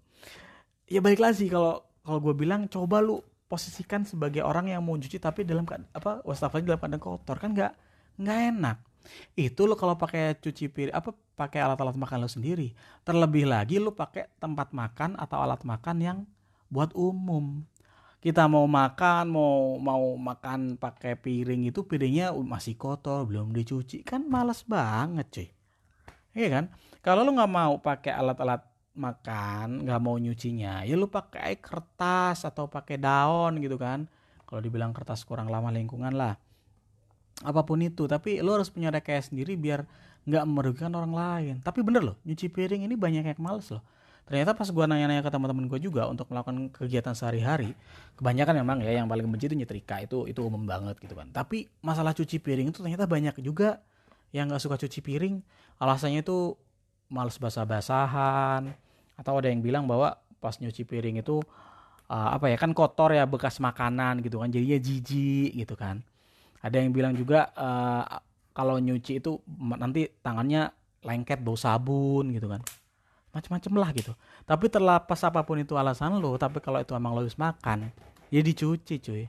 Ya 0.88 1.04
baik 1.04 1.20
lagi 1.20 1.52
kalau 1.52 1.84
kalau 2.08 2.20
gue 2.24 2.36
bilang 2.48 2.72
coba 2.72 3.04
lu 3.04 3.20
posisikan 3.52 4.08
sebagai 4.08 4.40
orang 4.40 4.72
yang 4.72 4.80
mau 4.80 4.96
nyuci 4.96 5.20
tapi 5.20 5.44
dalam 5.44 5.68
apa 5.68 6.24
wastafelnya 6.24 6.76
dalam 6.76 6.80
keadaan 6.80 7.04
kotor 7.04 7.36
kan 7.44 7.52
nggak 7.52 7.74
nggak 8.24 8.40
enak. 8.56 8.78
Itu 9.36 9.68
lo 9.68 9.76
kalau 9.76 10.00
pakai 10.00 10.40
cuci 10.40 10.72
piring 10.72 10.96
apa 10.96 11.12
pakai 11.36 11.60
alat-alat 11.60 11.96
makan 12.00 12.24
lo 12.24 12.30
sendiri 12.32 12.72
terlebih 13.04 13.48
lagi 13.48 13.84
lo 13.84 13.92
pakai 13.92 14.32
tempat 14.40 14.72
makan 14.72 15.20
atau 15.20 15.44
alat 15.44 15.60
makan 15.68 15.98
yang 16.00 16.18
buat 16.72 16.96
umum. 16.96 17.68
Kita 18.24 18.48
mau 18.48 18.64
makan 18.64 19.28
mau 19.28 19.76
mau 19.84 20.16
makan 20.16 20.80
pakai 20.80 21.20
piring 21.20 21.68
itu 21.68 21.84
piringnya 21.84 22.32
masih 22.32 22.80
kotor 22.80 23.28
belum 23.28 23.52
dicuci 23.52 24.08
kan 24.08 24.24
males 24.24 24.64
banget 24.64 25.28
cuy. 25.36 25.48
Iya 26.32 26.48
kan? 26.48 26.66
Kalau 27.04 27.28
lo 27.28 27.36
nggak 27.36 27.52
mau 27.52 27.76
pakai 27.84 28.16
alat-alat 28.16 28.67
makan 28.98 29.86
nggak 29.86 30.00
mau 30.02 30.18
nyucinya 30.18 30.82
ya 30.84 30.98
lo 30.98 31.08
pakai 31.08 31.62
kertas 31.62 32.44
atau 32.44 32.66
pakai 32.68 32.98
daun 32.98 33.62
gitu 33.62 33.78
kan. 33.78 34.10
Kalau 34.48 34.64
dibilang 34.64 34.96
kertas 34.96 35.24
kurang 35.28 35.52
lama 35.52 35.70
lingkungan 35.70 36.16
lah. 36.16 36.36
Apa 37.46 37.62
pun 37.64 37.78
itu 37.86 38.10
tapi 38.10 38.42
lo 38.42 38.58
harus 38.58 38.74
punya 38.74 38.90
rekayasa 38.90 39.32
sendiri 39.32 39.54
biar 39.54 39.86
nggak 40.26 40.44
merugikan 40.50 40.92
orang 40.98 41.14
lain. 41.14 41.56
Tapi 41.62 41.86
bener 41.86 42.02
loh 42.02 42.16
nyuci 42.26 42.50
piring 42.50 42.84
ini 42.90 42.98
banyak 42.98 43.24
yang 43.24 43.40
males 43.40 43.70
loh. 43.70 43.86
Ternyata 44.28 44.52
pas 44.60 44.68
gue 44.68 44.84
nanya-nanya 44.84 45.24
ke 45.24 45.32
teman-teman 45.32 45.72
gue 45.72 45.80
juga 45.80 46.04
untuk 46.12 46.28
melakukan 46.28 46.68
kegiatan 46.76 47.16
sehari-hari 47.16 47.72
kebanyakan 48.20 48.60
memang 48.60 48.84
ya 48.84 49.00
yang 49.00 49.08
paling 49.08 49.24
benci 49.24 49.48
itu 49.48 49.56
nyetrika 49.56 50.04
itu 50.04 50.28
itu 50.28 50.44
umum 50.44 50.68
banget 50.68 51.00
gitu 51.00 51.16
kan. 51.16 51.32
Tapi 51.32 51.72
masalah 51.80 52.12
cuci 52.12 52.44
piring 52.44 52.76
itu 52.76 52.84
ternyata 52.84 53.08
banyak 53.08 53.40
juga 53.40 53.80
yang 54.36 54.52
nggak 54.52 54.60
suka 54.60 54.76
cuci 54.76 55.00
piring. 55.00 55.40
Alasannya 55.80 56.28
itu 56.28 56.60
males 57.08 57.40
basah-basahan 57.40 58.87
atau 59.18 59.42
ada 59.42 59.50
yang 59.50 59.66
bilang 59.66 59.90
bahwa 59.90 60.16
pas 60.38 60.56
nyuci 60.62 60.86
piring 60.86 61.20
itu 61.20 61.42
uh, 62.08 62.30
apa 62.38 62.54
ya 62.54 62.58
kan 62.62 62.72
kotor 62.72 63.12
ya 63.18 63.26
bekas 63.26 63.58
makanan 63.58 64.22
gitu 64.22 64.40
kan 64.40 64.54
jadinya 64.54 64.80
jijik 64.80 65.52
gitu 65.58 65.76
kan. 65.76 66.06
Ada 66.62 66.82
yang 66.82 66.94
bilang 66.94 67.14
juga 67.14 67.54
uh, 67.54 68.06
kalau 68.54 68.82
nyuci 68.82 69.22
itu 69.22 69.38
nanti 69.78 70.10
tangannya 70.22 70.74
lengket 71.06 71.42
bau 71.42 71.58
sabun 71.58 72.34
gitu 72.34 72.50
kan. 72.50 72.62
Macam-macam 73.34 73.74
lah 73.78 73.90
gitu. 73.94 74.14
Tapi 74.48 74.66
terlepas 74.72 75.20
apa 75.22 75.46
pun 75.46 75.62
itu 75.62 75.78
alasan 75.78 76.18
lo 76.18 76.38
tapi 76.38 76.62
kalau 76.62 76.82
itu 76.82 76.94
emang 76.98 77.14
lo 77.14 77.22
harus 77.26 77.38
makan 77.38 77.90
ya 78.30 78.42
dicuci 78.42 78.96
cuy. 79.02 79.26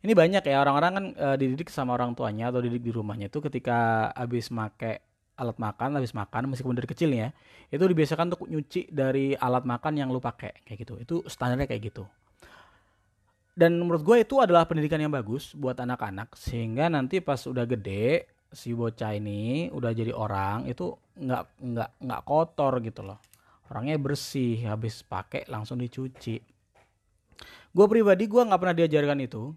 Ini 0.00 0.16
banyak 0.16 0.40
ya 0.48 0.64
orang-orang 0.64 0.92
kan 0.96 1.04
uh, 1.20 1.36
dididik 1.36 1.68
sama 1.68 1.92
orang 1.92 2.16
tuanya 2.16 2.48
atau 2.48 2.64
dididik 2.64 2.88
di 2.88 2.92
rumahnya 2.92 3.28
itu 3.28 3.36
ketika 3.44 4.08
habis 4.16 4.48
make 4.48 5.04
alat 5.40 5.56
makan 5.56 5.96
habis 5.96 6.12
makan 6.12 6.52
meskipun 6.52 6.76
dari 6.76 6.84
kecil 6.84 7.10
ya 7.16 7.32
itu 7.70 7.80
dibiasakan 7.80 8.34
untuk 8.34 8.50
nyuci 8.50 8.92
dari 8.92 9.32
alat 9.32 9.64
makan 9.64 9.96
yang 9.96 10.08
lu 10.12 10.20
pakai 10.20 10.66
kayak 10.66 10.78
gitu. 10.84 10.94
Itu 11.00 11.16
standarnya 11.30 11.70
kayak 11.70 11.82
gitu. 11.88 12.04
Dan 13.54 13.78
menurut 13.78 14.02
gue 14.02 14.16
itu 14.22 14.38
adalah 14.42 14.66
pendidikan 14.66 14.98
yang 14.98 15.14
bagus 15.14 15.54
buat 15.54 15.78
anak-anak 15.78 16.34
sehingga 16.34 16.90
nanti 16.90 17.22
pas 17.22 17.38
udah 17.46 17.66
gede 17.66 18.26
si 18.50 18.74
bocah 18.74 19.14
ini 19.14 19.70
udah 19.70 19.90
jadi 19.94 20.10
orang 20.10 20.66
itu 20.66 20.90
nggak 21.14 21.44
nggak 21.62 21.90
nggak 22.02 22.22
kotor 22.26 22.82
gitu 22.82 23.06
loh. 23.06 23.18
Orangnya 23.70 23.94
bersih 24.02 24.66
habis 24.66 25.06
pakai 25.06 25.46
langsung 25.46 25.78
dicuci. 25.78 26.42
Gue 27.70 27.86
pribadi 27.86 28.26
gue 28.26 28.42
nggak 28.42 28.58
pernah 28.58 28.74
diajarkan 28.74 29.18
itu. 29.22 29.54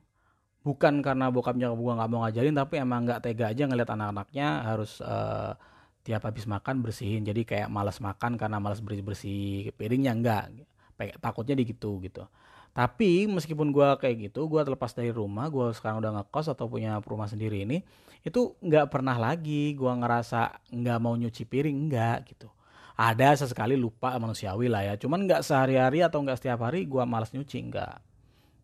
Bukan 0.63 1.01
karena 1.01 1.33
bokapnya 1.33 1.73
gue 1.73 1.93
nggak 1.97 2.09
mau 2.13 2.23
ngajarin 2.23 2.55
tapi 2.55 2.79
emang 2.79 3.09
nggak 3.09 3.19
tega 3.25 3.51
aja 3.51 3.67
ngeliat 3.67 3.89
anak-anaknya 3.89 4.47
harus 4.63 5.01
uh, 5.01 5.57
tiap 6.03 6.27
habis 6.27 6.45
makan 6.45 6.83
bersihin. 6.83 7.23
Jadi 7.23 7.47
kayak 7.47 7.71
malas 7.71 7.97
makan 8.03 8.35
karena 8.35 8.59
malas 8.59 8.83
bersih 8.83 9.03
bersih 9.03 9.71
piringnya 9.79 10.13
enggak. 10.13 10.43
Takutnya 11.23 11.57
di 11.57 11.63
gitu. 11.65 11.97
Gitu 12.03 12.23
tapi 12.73 13.29
meskipun 13.29 13.69
gue 13.69 13.85
kayak 14.01 14.33
gitu, 14.33 14.49
gue 14.49 14.61
terlepas 14.65 14.89
dari 14.97 15.13
rumah, 15.13 15.45
gue 15.53 15.69
sekarang 15.77 16.01
udah 16.01 16.11
ngekos 16.19 16.57
atau 16.57 16.65
punya 16.65 16.97
rumah 17.05 17.29
sendiri 17.29 17.61
ini, 17.69 17.85
itu 18.25 18.57
nggak 18.65 18.89
pernah 18.89 19.13
lagi 19.13 19.77
gue 19.77 19.93
ngerasa 19.93 20.73
nggak 20.73 20.97
mau 20.97 21.13
nyuci 21.13 21.45
piring, 21.45 21.77
nggak 21.85 22.33
gitu. 22.33 22.49
Ada 22.97 23.45
sesekali 23.45 23.77
lupa 23.77 24.17
manusiawi 24.17 24.73
lah 24.73 24.89
ya, 24.89 24.93
cuman 24.97 25.29
nggak 25.29 25.45
sehari-hari 25.45 26.01
atau 26.01 26.25
nggak 26.25 26.41
setiap 26.41 26.65
hari 26.65 26.89
gue 26.89 27.03
malas 27.05 27.29
nyuci, 27.29 27.61
nggak. 27.69 27.95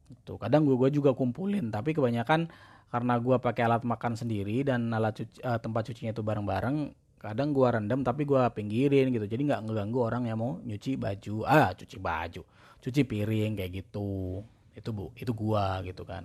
Itu 0.10 0.41
kadang 0.41 0.65
gue 0.65 0.73
gue 0.73 0.89
juga 0.89 1.13
kumpulin, 1.13 1.69
tapi 1.69 1.93
kebanyakan 1.93 2.49
karena 2.89 3.13
gue 3.21 3.38
pakai 3.38 3.62
alat 3.69 3.86
makan 3.86 4.17
sendiri 4.17 4.65
dan 4.65 4.89
alat 4.89 5.21
cuci, 5.21 5.45
uh, 5.45 5.62
tempat 5.62 5.86
cucinya 5.86 6.17
itu 6.17 6.25
bareng-bareng, 6.25 6.89
kadang 7.19 7.51
gue 7.51 7.67
rendam 7.67 8.01
tapi 8.01 8.23
gue 8.23 8.41
pinggirin 8.55 9.12
gitu, 9.12 9.27
jadi 9.27 9.41
nggak 9.43 9.62
ngeganggu 9.67 9.99
orang 9.99 10.23
yang 10.25 10.39
mau 10.39 10.58
nyuci 10.63 10.95
baju, 10.95 11.43
ah 11.43 11.75
cuci 11.75 11.99
baju. 11.99 12.41
Cuci 12.79 13.03
piring 13.03 13.60
kayak 13.60 13.71
gitu. 13.84 14.39
Itu 14.71 14.95
bu 14.95 15.12
itu 15.19 15.36
gua 15.36 15.84
gitu 15.84 16.08
kan. 16.08 16.23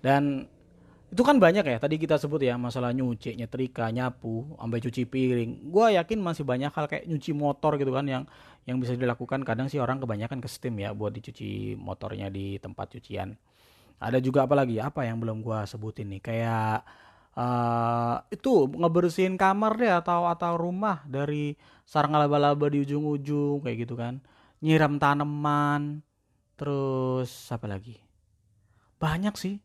Dan 0.00 0.48
itu 1.12 1.20
kan 1.20 1.36
banyak 1.36 1.60
ya. 1.68 1.76
Tadi 1.76 2.00
kita 2.00 2.16
sebut 2.16 2.40
ya 2.40 2.56
masalah 2.56 2.96
nyuci 2.96 3.36
nyetrika 3.36 3.92
nyapu 3.92 4.56
sampai 4.56 4.80
cuci 4.80 5.04
piring. 5.04 5.68
Gua 5.68 5.92
yakin 5.92 6.16
masih 6.16 6.48
banyak 6.48 6.72
hal 6.72 6.88
kayak 6.88 7.04
nyuci 7.04 7.36
motor 7.36 7.76
gitu 7.76 7.92
kan 7.92 8.08
yang 8.08 8.24
yang 8.64 8.80
bisa 8.80 8.96
dilakukan. 8.96 9.44
Kadang 9.44 9.68
sih 9.68 9.76
orang 9.76 10.00
kebanyakan 10.00 10.40
ke 10.40 10.48
steam 10.48 10.80
ya 10.80 10.96
buat 10.96 11.12
dicuci 11.12 11.76
motornya 11.76 12.32
di 12.32 12.56
tempat 12.56 12.96
cucian. 12.96 13.36
Ada 14.00 14.16
juga 14.24 14.48
apa 14.48 14.56
lagi? 14.56 14.80
Apa 14.80 15.04
yang 15.04 15.20
belum 15.20 15.44
gua 15.44 15.68
sebutin 15.68 16.08
nih? 16.16 16.24
Kayak 16.24 16.88
uh, 17.36 18.22
itu 18.32 18.68
ngebersihin 18.72 19.36
kamar 19.36 19.76
deh 19.78 19.92
atau 19.92 20.28
atau 20.28 20.56
rumah 20.56 21.04
dari 21.08 21.56
sarang 21.84 22.14
laba-laba 22.14 22.68
di 22.70 22.82
ujung-ujung 22.84 23.64
kayak 23.64 23.78
gitu 23.88 23.94
kan 23.98 24.22
nyiram 24.62 24.96
tanaman, 24.96 26.00
terus 26.54 27.50
apa 27.50 27.66
lagi? 27.66 27.98
Banyak 29.02 29.34
sih. 29.34 29.58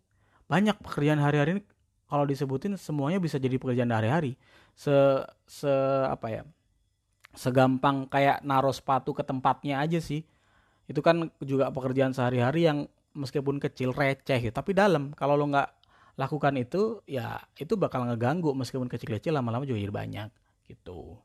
Banyak 0.49 0.81
pekerjaan 0.81 1.21
hari-hari 1.21 1.61
ini 1.61 1.63
kalau 2.09 2.25
disebutin 2.25 2.73
semuanya 2.81 3.21
bisa 3.21 3.37
jadi 3.37 3.61
pekerjaan 3.61 3.93
hari-hari. 3.93 4.33
Se 4.73 5.21
se 5.45 5.69
apa 6.09 6.27
ya? 6.33 6.43
Segampang 7.37 8.09
kayak 8.09 8.41
naruh 8.41 8.73
sepatu 8.73 9.13
ke 9.13 9.21
tempatnya 9.21 9.77
aja 9.77 10.01
sih. 10.01 10.25
Itu 10.89 11.05
kan 11.05 11.29
juga 11.45 11.69
pekerjaan 11.69 12.17
sehari-hari 12.17 12.65
yang 12.65 12.89
meskipun 13.13 13.61
kecil 13.61 13.93
receh 13.93 14.41
gitu, 14.41 14.53
tapi 14.53 14.73
dalam. 14.73 15.13
Kalau 15.13 15.37
lo 15.37 15.45
nggak 15.45 15.76
lakukan 16.17 16.57
itu 16.57 17.05
ya 17.05 17.37
itu 17.61 17.77
bakal 17.77 18.09
ngeganggu 18.09 18.49
meskipun 18.57 18.89
kecil-kecil 18.89 19.37
lama-lama 19.37 19.69
juga 19.69 19.79
jadi 19.79 19.93
banyak 19.93 20.29
gitu. 20.65 21.21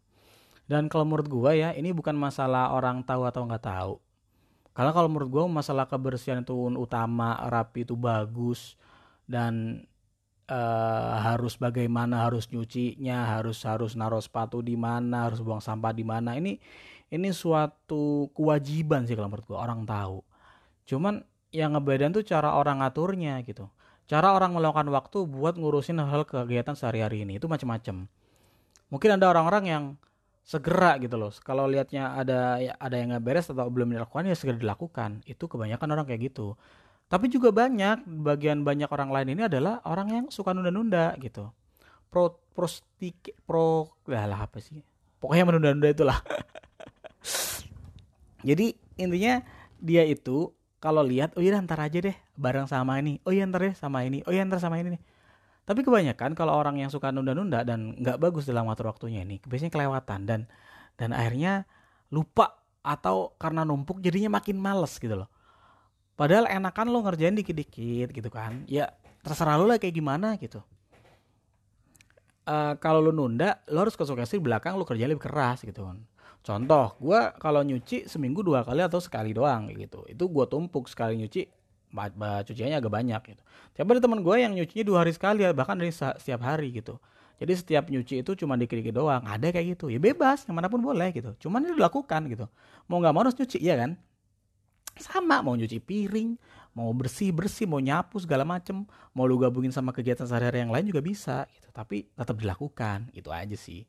Dan 0.69 0.87
kalau 0.93 1.09
menurut 1.09 1.29
gua 1.33 1.57
ya 1.57 1.73
ini 1.73 1.91
bukan 1.97 2.15
masalah 2.15 2.77
orang 2.77 3.01
tahu 3.03 3.25
atau 3.25 3.49
nggak 3.49 3.65
tahu. 3.65 3.95
Karena 4.77 4.93
kalau 4.93 5.09
menurut 5.09 5.29
gua 5.33 5.45
masalah 5.49 5.89
kebersihan 5.89 6.45
itu 6.45 6.53
utama 6.77 7.41
rapi 7.49 7.89
itu 7.89 7.97
bagus 7.97 8.77
dan 9.25 9.85
uh, 10.53 11.17
harus 11.25 11.57
bagaimana 11.57 12.29
harus 12.29 12.53
nyucinya 12.53 13.33
harus 13.33 13.65
harus 13.65 13.97
naruh 13.97 14.21
sepatu 14.21 14.61
di 14.61 14.77
mana 14.77 15.29
harus 15.33 15.41
buang 15.41 15.65
sampah 15.65 15.93
di 15.97 16.05
mana 16.05 16.37
ini 16.37 16.61
ini 17.13 17.29
suatu 17.33 18.29
kewajiban 18.37 19.09
sih 19.09 19.17
kalau 19.17 19.33
menurut 19.33 19.49
gua 19.49 19.65
orang 19.65 19.89
tahu. 19.89 20.21
Cuman 20.85 21.25
yang 21.53 21.73
ngebedain 21.77 22.13
tuh 22.13 22.25
cara 22.25 22.53
orang 22.57 22.85
ngaturnya 22.85 23.41
gitu 23.45 23.73
cara 24.11 24.35
orang 24.35 24.55
melakukan 24.55 24.91
waktu 24.91 25.19
buat 25.27 25.55
ngurusin 25.57 25.99
hal-hal 26.03 26.27
kegiatan 26.27 26.75
sehari-hari 26.75 27.27
ini 27.27 27.39
itu 27.39 27.47
macam-macam 27.47 28.11
mungkin 28.93 29.11
ada 29.17 29.33
orang-orang 29.33 29.65
yang 29.65 29.85
segera 30.43 30.99
gitu 30.99 31.15
loh. 31.17 31.31
Kalau 31.41 31.71
lihatnya 31.71 32.19
ada 32.19 32.59
ada 32.59 32.95
yang 32.99 33.15
nggak 33.15 33.25
beres 33.25 33.47
atau 33.49 33.71
belum 33.71 33.95
dilakukan 33.95 34.29
ya 34.29 34.37
segera 34.37 34.59
dilakukan. 34.59 35.23
Itu 35.25 35.47
kebanyakan 35.47 35.89
orang 35.95 36.05
kayak 36.05 36.35
gitu. 36.35 36.59
Tapi 37.07 37.31
juga 37.31 37.55
banyak 37.55 38.05
bagian 38.25 38.67
banyak 38.67 38.91
orang 38.91 39.13
lain 39.13 39.39
ini 39.39 39.43
adalah 39.47 39.81
orang 39.87 40.09
yang 40.11 40.25
suka 40.29 40.53
nunda-nunda 40.53 41.15
gitu. 41.23 41.49
Pro 42.13 42.37
pro 42.53 42.69
stik 42.69 43.33
pro 43.47 43.89
lah 44.11 44.45
apa 44.45 44.61
sih? 44.61 44.83
Pokoknya 45.23 45.49
menunda-nunda 45.49 45.89
itulah. 45.89 46.19
Jadi 48.49 48.75
intinya 48.99 49.39
dia 49.79 50.03
itu 50.03 50.51
kalau 50.83 51.07
lihat 51.07 51.39
oh 51.39 51.43
iya 51.43 51.63
ntar 51.63 51.79
aja 51.79 52.03
deh 52.03 52.17
bareng 52.35 52.67
sama 52.67 52.99
ini 52.99 53.23
oh 53.23 53.31
iya 53.31 53.47
ntar 53.47 53.71
deh 53.71 53.75
sama 53.79 54.03
ini 54.03 54.27
oh 54.27 54.35
iya 54.35 54.43
ntar 54.43 54.59
sama 54.59 54.83
ini 54.83 54.99
nih 54.99 55.03
tapi 55.63 55.87
kebanyakan 55.87 56.35
kalau 56.35 56.59
orang 56.59 56.83
yang 56.83 56.91
suka 56.91 57.15
nunda-nunda 57.15 57.63
dan 57.63 57.95
nggak 57.95 58.19
bagus 58.19 58.51
dalam 58.51 58.67
atur 58.67 58.91
waktunya 58.91 59.23
ini, 59.23 59.39
biasanya 59.47 59.71
kelewatan 59.71 60.21
dan 60.27 60.41
dan 60.99 61.15
akhirnya 61.15 61.71
lupa 62.11 62.59
atau 62.83 63.39
karena 63.39 63.63
numpuk 63.63 64.03
jadinya 64.03 64.43
makin 64.43 64.59
males 64.59 64.99
gitu 64.99 65.15
loh. 65.15 65.31
Padahal 66.19 66.51
enakan 66.51 66.91
lo 66.91 66.99
ngerjain 67.07 67.39
dikit-dikit 67.39 68.11
gitu 68.11 68.27
kan. 68.27 68.67
Ya 68.67 68.91
terserah 69.23 69.55
lo 69.55 69.71
lah 69.71 69.79
kayak 69.79 69.95
gimana 69.95 70.35
gitu. 70.43 70.59
Uh, 72.43 72.75
kalau 72.83 72.99
lo 72.99 73.15
nunda, 73.15 73.63
lo 73.71 73.87
harus 73.87 73.95
konsekuensi 73.95 74.43
belakang 74.43 74.75
lo 74.75 74.83
kerja 74.83 75.07
lebih 75.07 75.23
keras 75.23 75.63
gitu 75.63 75.87
kan. 75.87 76.03
Contoh, 76.43 76.99
gue 76.99 77.21
kalau 77.39 77.63
nyuci 77.63 78.11
seminggu 78.11 78.43
dua 78.43 78.67
kali 78.67 78.83
atau 78.83 78.99
sekali 78.99 79.31
doang 79.31 79.71
gitu. 79.79 80.03
Itu 80.11 80.27
gue 80.27 80.45
tumpuk 80.51 80.91
sekali 80.91 81.15
nyuci 81.15 81.47
cuciannya 81.93 82.77
agak 82.83 82.93
banyak 82.93 83.23
gitu. 83.37 83.43
Tapi 83.79 83.89
ada 83.95 84.01
teman 84.03 84.25
gue 84.27 84.37
yang 84.43 84.53
nyucinya 84.57 84.83
dua 84.83 85.07
hari 85.07 85.13
sekali 85.15 85.47
bahkan 85.55 85.79
dari 85.79 85.95
setiap 85.95 86.43
hari 86.43 86.75
gitu. 86.75 86.99
Jadi 87.39 87.53
setiap 87.59 87.85
nyuci 87.91 88.23
itu 88.23 88.33
cuma 88.39 88.55
dikit-dikit 88.55 88.95
doang. 88.95 89.23
Ada 89.27 89.51
kayak 89.51 89.75
gitu. 89.79 89.91
Ya 89.91 89.99
bebas, 89.99 90.47
yang 90.47 90.55
mana 90.59 90.71
pun 90.71 90.79
boleh 90.79 91.11
gitu. 91.11 91.35
Cuman 91.47 91.67
itu 91.67 91.75
dilakukan 91.75 92.31
gitu. 92.31 92.47
Mau 92.87 93.03
nggak 93.03 93.13
mau 93.15 93.23
harus 93.27 93.35
nyuci, 93.35 93.59
ya 93.59 93.75
kan? 93.75 93.99
Sama, 94.95 95.43
mau 95.43 95.59
nyuci 95.59 95.83
piring, 95.83 96.39
mau 96.77 96.95
bersih-bersih, 96.95 97.67
mau 97.67 97.83
nyapu 97.83 98.23
segala 98.23 98.47
macem. 98.47 98.87
Mau 99.11 99.27
lu 99.27 99.43
gabungin 99.43 99.75
sama 99.75 99.91
kegiatan 99.91 100.23
sehari-hari 100.23 100.63
yang 100.63 100.71
lain 100.71 100.87
juga 100.87 101.03
bisa 101.03 101.47
gitu. 101.51 101.67
Tapi 101.75 102.07
tetap 102.15 102.39
dilakukan, 102.39 103.11
itu 103.11 103.31
aja 103.35 103.59
sih. 103.59 103.87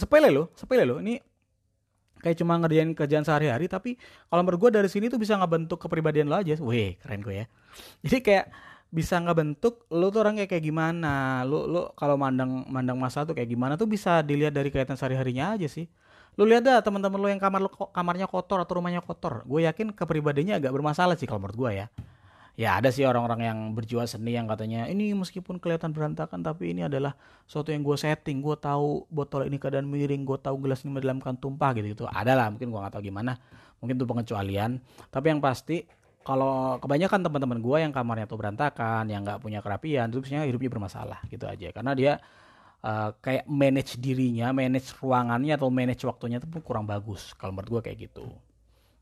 Sepele 0.00 0.32
loh, 0.32 0.48
sepele 0.56 0.88
loh. 0.88 0.96
Ini 1.04 1.20
kayak 2.20 2.36
cuma 2.40 2.56
ngerjain 2.60 2.92
kerjaan 2.92 3.24
sehari-hari 3.24 3.64
tapi 3.64 3.96
kalau 4.28 4.44
menurut 4.44 4.68
gue 4.68 4.70
dari 4.80 4.88
sini 4.92 5.08
tuh 5.08 5.16
bisa 5.16 5.36
ngebentuk 5.36 5.76
kepribadian 5.76 6.32
lo 6.32 6.40
aja. 6.40 6.56
Weh 6.56 6.96
keren 6.96 7.20
gue 7.20 7.44
ya. 7.44 7.46
Jadi 8.04 8.18
kayak 8.24 8.46
bisa 8.90 9.20
ngebentuk 9.20 9.84
lo 9.92 10.08
tuh 10.08 10.24
orang 10.24 10.40
kayak 10.40 10.56
kayak 10.56 10.64
gimana? 10.64 11.44
Lo 11.44 11.68
lo 11.68 11.92
kalau 11.92 12.16
mandang 12.16 12.64
mandang 12.72 12.96
masa 12.96 13.28
tuh 13.28 13.36
kayak 13.36 13.52
gimana 13.52 13.76
tuh 13.76 13.84
bisa 13.84 14.24
dilihat 14.24 14.56
dari 14.56 14.72
kegiatan 14.72 14.96
sehari-harinya 14.96 15.60
aja 15.60 15.68
sih. 15.68 15.84
Lo 16.40 16.48
lihat 16.48 16.64
dah 16.64 16.80
teman-teman 16.80 17.20
lo 17.20 17.28
yang 17.28 17.42
kamar 17.42 17.60
lo 17.60 17.70
kamarnya 17.92 18.24
kotor 18.24 18.64
atau 18.64 18.80
rumahnya 18.80 19.04
kotor. 19.04 19.44
Gue 19.44 19.68
yakin 19.68 19.92
kepribadiannya 19.92 20.56
agak 20.64 20.72
bermasalah 20.72 21.20
sih 21.20 21.28
kalau 21.28 21.44
menurut 21.44 21.60
gue 21.60 21.72
ya 21.84 21.88
ya 22.60 22.76
ada 22.76 22.92
sih 22.92 23.08
orang-orang 23.08 23.40
yang 23.48 23.58
berjiwa 23.72 24.04
seni 24.04 24.36
yang 24.36 24.44
katanya 24.44 24.84
ini 24.84 25.16
meskipun 25.16 25.56
kelihatan 25.56 25.96
berantakan 25.96 26.44
tapi 26.44 26.76
ini 26.76 26.84
adalah 26.84 27.16
sesuatu 27.48 27.72
yang 27.72 27.80
gue 27.80 27.96
setting 27.96 28.44
gue 28.44 28.52
tahu 28.60 29.08
botol 29.08 29.48
ini 29.48 29.56
keadaan 29.56 29.88
miring 29.88 30.28
gue 30.28 30.36
tahu 30.36 30.60
gelas 30.60 30.84
ini 30.84 30.92
dalam 31.00 31.24
kan 31.24 31.40
tumpah 31.40 31.72
gitu 31.72 31.96
gitu. 31.96 32.04
Ada 32.04 32.36
lah 32.36 32.52
mungkin 32.52 32.68
gue 32.68 32.76
nggak 32.76 33.00
tahu 33.00 33.02
gimana. 33.08 33.40
Mungkin 33.80 33.96
itu 33.96 34.04
pengecualian. 34.04 34.76
Tapi 35.08 35.26
yang 35.32 35.40
pasti 35.40 35.88
kalau 36.20 36.76
kebanyakan 36.76 37.24
teman-teman 37.24 37.58
gue 37.64 37.76
yang 37.80 37.92
kamarnya 37.96 38.28
tuh 38.28 38.36
berantakan 38.36 39.08
yang 39.08 39.24
nggak 39.24 39.40
punya 39.40 39.64
kerapian 39.64 40.12
itu 40.12 40.20
biasanya 40.20 40.44
hidupnya 40.44 40.68
bermasalah 40.68 41.24
gitu 41.32 41.48
aja. 41.48 41.72
Karena 41.72 41.96
dia 41.96 42.12
uh, 42.84 43.16
kayak 43.24 43.48
manage 43.48 43.96
dirinya 43.96 44.52
manage 44.52 44.92
ruangannya 45.00 45.56
atau 45.56 45.72
manage 45.72 46.04
waktunya 46.04 46.36
itu 46.36 46.44
pun 46.44 46.60
kurang 46.60 46.84
bagus. 46.84 47.32
Kalau 47.40 47.56
menurut 47.56 47.80
gue 47.80 47.88
kayak 47.88 47.98
gitu. 48.04 48.28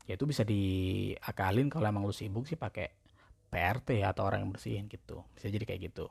Ya 0.07 0.15
itu 0.15 0.23
bisa 0.23 0.47
diakalin 0.47 1.67
kalau 1.67 1.91
emang 1.91 2.07
lu 2.07 2.15
sibuk 2.15 2.47
sih 2.47 2.55
pakai 2.55 3.08
PRT 3.49 4.05
atau 4.05 4.23
orang 4.23 4.45
yang 4.45 4.51
bersihin 4.53 4.85
gitu. 4.85 5.25
Bisa 5.33 5.49
jadi 5.49 5.65
kayak 5.65 5.91
gitu. 5.91 6.05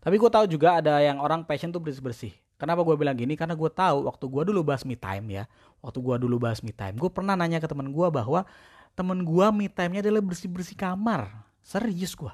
Tapi 0.00 0.14
gue 0.16 0.30
tahu 0.30 0.46
juga 0.46 0.78
ada 0.78 1.02
yang 1.02 1.18
orang 1.18 1.42
passion 1.42 1.68
tuh 1.74 1.82
bersih 1.82 2.04
bersih 2.04 2.32
kenapa 2.60 2.84
gue 2.84 2.92
bilang 3.00 3.16
gini? 3.16 3.32
Karena 3.32 3.56
gue 3.56 3.70
tahu 3.72 4.04
waktu 4.04 4.24
gue 4.28 4.42
dulu 4.52 4.60
bahas 4.60 4.84
me 4.84 4.92
time 4.92 5.40
ya 5.40 5.44
waktu 5.80 5.96
gue 5.96 6.16
dulu 6.28 6.36
bahas 6.36 6.60
me 6.60 6.76
time 6.76 7.00
gue 7.00 7.08
pernah 7.08 7.32
nanya 7.32 7.56
ke 7.56 7.64
temen 7.64 7.88
gue 7.88 8.08
bahwa 8.12 8.44
temen 8.92 9.24
gue 9.24 9.46
me 9.56 9.72
time-nya 9.72 10.04
adalah 10.04 10.20
bersih 10.20 10.52
bersih 10.52 10.76
kamar. 10.76 11.32
Serius 11.64 12.12
gue 12.12 12.28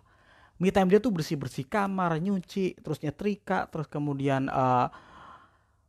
me 0.59 0.75
time 0.75 0.91
dia 0.91 0.99
tuh 0.99 1.15
bersih 1.15 1.39
bersih 1.39 1.63
kamar 1.63 2.19
nyuci 2.19 2.75
terus 2.83 2.99
nyetrika 2.99 3.71
terus 3.71 3.87
kemudian 3.87 4.51
uh, 4.51 4.91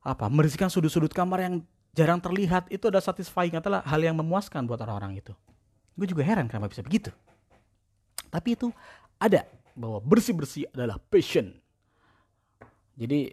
apa 0.06 0.26
membersihkan 0.30 0.70
sudut-sudut 0.70 1.10
kamar 1.10 1.42
yang 1.42 1.56
jarang 1.98 2.22
terlihat. 2.22 2.70
Itu 2.70 2.94
ada 2.94 3.02
satisfying 3.02 3.58
adalah 3.58 3.82
hal 3.82 3.98
yang 3.98 4.14
memuaskan 4.14 4.70
buat 4.70 4.78
orang-orang 4.86 5.18
itu. 5.18 5.34
Gue 5.98 6.06
juga 6.06 6.22
heran 6.22 6.46
kenapa 6.46 6.70
bisa 6.70 6.86
begitu 6.86 7.10
tapi 8.30 8.60
itu 8.60 8.70
ada 9.18 9.48
bahwa 9.78 10.02
bersih-bersih 10.02 10.74
adalah 10.74 10.98
passion. 10.98 11.54
Jadi 12.98 13.30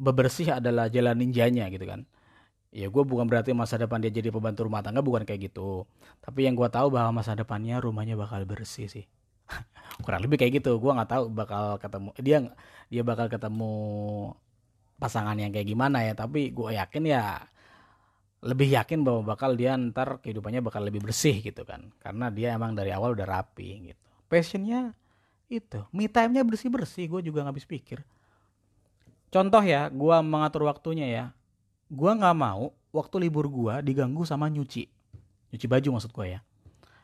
bebersih 0.00 0.56
adalah 0.56 0.88
jalan 0.88 1.20
ninjanya 1.20 1.68
gitu 1.68 1.84
kan. 1.84 2.08
Ya 2.72 2.88
gue 2.88 3.04
bukan 3.04 3.28
berarti 3.28 3.52
masa 3.52 3.76
depan 3.76 4.00
dia 4.00 4.08
jadi 4.08 4.32
pembantu 4.32 4.64
rumah 4.64 4.80
tangga 4.80 5.04
bukan 5.04 5.28
kayak 5.28 5.52
gitu. 5.52 5.84
Tapi 6.24 6.48
yang 6.48 6.56
gue 6.56 6.64
tahu 6.72 6.88
bahwa 6.88 7.20
masa 7.20 7.36
depannya 7.36 7.76
rumahnya 7.84 8.16
bakal 8.16 8.40
bersih 8.48 8.88
sih. 8.88 9.04
Kurang 10.04 10.24
lebih 10.24 10.40
kayak 10.40 10.64
gitu. 10.64 10.80
Gue 10.80 10.96
nggak 10.96 11.12
tahu 11.12 11.24
bakal 11.28 11.76
ketemu 11.76 12.10
dia 12.16 12.38
dia 12.88 13.02
bakal 13.04 13.28
ketemu 13.28 13.72
pasangan 14.96 15.36
yang 15.36 15.52
kayak 15.52 15.68
gimana 15.68 16.00
ya. 16.08 16.16
Tapi 16.16 16.56
gue 16.56 16.72
yakin 16.72 17.04
ya 17.04 17.44
lebih 18.42 18.72
yakin 18.72 19.04
bahwa 19.04 19.36
bakal 19.36 19.54
dia 19.54 19.76
ntar 19.76 20.24
kehidupannya 20.24 20.64
bakal 20.64 20.80
lebih 20.80 21.04
bersih 21.04 21.44
gitu 21.44 21.68
kan. 21.68 21.92
Karena 22.00 22.32
dia 22.32 22.56
emang 22.56 22.72
dari 22.72 22.96
awal 22.96 23.12
udah 23.12 23.28
rapi 23.28 23.92
gitu 23.92 24.02
passionnya 24.32 24.96
itu. 25.52 25.84
Me 25.92 26.08
time-nya 26.08 26.40
bersih-bersih 26.40 27.12
gue 27.12 27.20
juga 27.28 27.44
nggak 27.44 27.52
habis 27.52 27.68
pikir. 27.68 28.00
Contoh 29.28 29.60
ya 29.60 29.92
gue 29.92 30.16
mengatur 30.24 30.64
waktunya 30.64 31.04
ya. 31.12 31.24
Gue 31.92 32.08
nggak 32.08 32.36
mau 32.36 32.72
waktu 32.96 33.28
libur 33.28 33.52
gue 33.52 33.84
diganggu 33.84 34.24
sama 34.24 34.48
nyuci. 34.48 34.88
Nyuci 35.52 35.66
baju 35.68 36.00
maksud 36.00 36.16
gue 36.16 36.26
ya. 36.32 36.40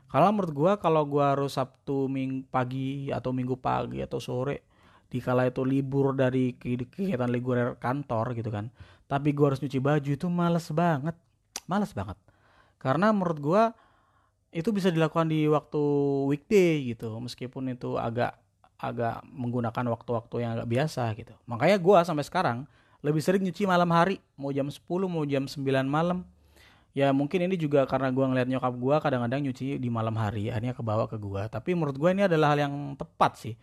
Kalau 0.09 0.33
menurut 0.33 0.53
gue 0.57 0.73
kalau 0.81 1.05
gue 1.05 1.21
harus 1.21 1.61
sabtu 1.61 2.09
ming 2.09 2.49
pagi 2.49 3.13
atau 3.13 3.37
minggu 3.37 3.61
pagi 3.61 4.01
atau 4.01 4.17
sore 4.17 4.65
di 5.05 5.21
kala 5.21 5.53
itu 5.53 5.61
libur 5.69 6.17
dari 6.17 6.57
kegiatan 6.57 7.29
libur 7.29 7.77
kantor 7.77 8.33
gitu 8.37 8.53
kan 8.53 8.73
tapi 9.09 9.33
gue 9.33 9.45
harus 9.49 9.59
nyuci 9.65 9.81
baju 9.81 10.11
itu 10.13 10.29
males 10.29 10.69
banget. 10.69 11.17
Males 11.65 11.97
banget. 11.97 12.21
Karena 12.77 13.11
menurut 13.11 13.41
gue 13.41 13.63
itu 14.49 14.73
bisa 14.73 14.89
dilakukan 14.89 15.29
di 15.29 15.45
waktu 15.45 15.83
weekday 16.25 16.97
gitu 16.97 17.13
meskipun 17.21 17.69
itu 17.77 18.01
agak 18.01 18.41
agak 18.79 19.27
menggunakan 19.27 19.85
waktu-waktu 19.91 20.37
yang 20.47 20.51
agak 20.55 20.69
biasa 20.71 21.11
gitu. 21.19 21.35
Makanya 21.51 21.77
gue 21.83 21.99
sampai 22.07 22.25
sekarang 22.25 22.59
lebih 23.03 23.23
sering 23.23 23.43
nyuci 23.43 23.67
malam 23.67 23.91
hari 23.91 24.23
mau 24.39 24.55
jam 24.55 24.71
10 24.71 24.79
mau 25.11 25.27
jam 25.27 25.45
9 25.51 25.59
malam. 25.85 26.23
Ya 26.97 27.13
mungkin 27.13 27.45
ini 27.45 27.59
juga 27.59 27.85
karena 27.85 28.09
gue 28.11 28.25
ngeliat 28.25 28.49
nyokap 28.49 28.75
gue 28.75 28.97
kadang-kadang 29.03 29.41
nyuci 29.45 29.77
di 29.79 29.89
malam 29.91 30.15
hari 30.17 30.49
akhirnya 30.49 30.75
kebawa 30.75 31.05
ke 31.07 31.21
gue 31.21 31.43
tapi 31.47 31.77
menurut 31.77 31.95
gue 31.95 32.11
ini 32.11 32.27
adalah 32.27 32.55
hal 32.55 32.71
yang 32.71 32.75
tepat 32.95 33.33
sih. 33.39 33.55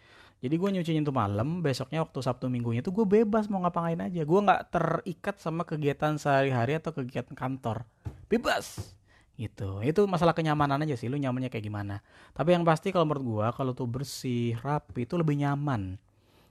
Jadi 0.43 0.56
gue 0.62 0.69
nyucinya 0.78 1.02
itu 1.02 1.15
malam 1.15 1.63
besoknya 1.63 2.04
waktu 2.04 2.19
sabtu 2.21 2.52
minggunya 2.52 2.84
itu 2.84 2.91
gue 2.91 3.08
bebas 3.08 3.48
mau 3.48 3.63
ngapain 3.63 3.98
aja. 3.98 4.21
Gue 4.28 4.39
nggak 4.43 4.62
terikat 4.69 5.36
sama 5.39 5.63
kegiatan 5.63 6.19
sehari-hari 6.19 6.78
atau 6.78 6.91
kegiatan 6.91 7.34
kantor. 7.34 7.88
Bebas 8.28 8.93
gitu. 9.36 9.84
Itu 9.84 10.08
masalah 10.08 10.32
kenyamanan 10.32 10.84
aja 10.84 10.95
sih 10.95 11.12
lu 11.12 11.19
nyamannya 11.19 11.52
kayak 11.52 11.65
gimana. 11.67 12.00
Tapi 12.32 12.56
yang 12.56 12.63
pasti 12.63 12.91
kalau 12.91 13.08
menurut 13.08 13.24
gua 13.24 13.48
kalau 13.52 13.76
tuh 13.76 13.88
bersih 13.88 14.56
rapi 14.63 15.08
itu 15.08 15.15
lebih 15.19 15.39
nyaman. 15.39 16.00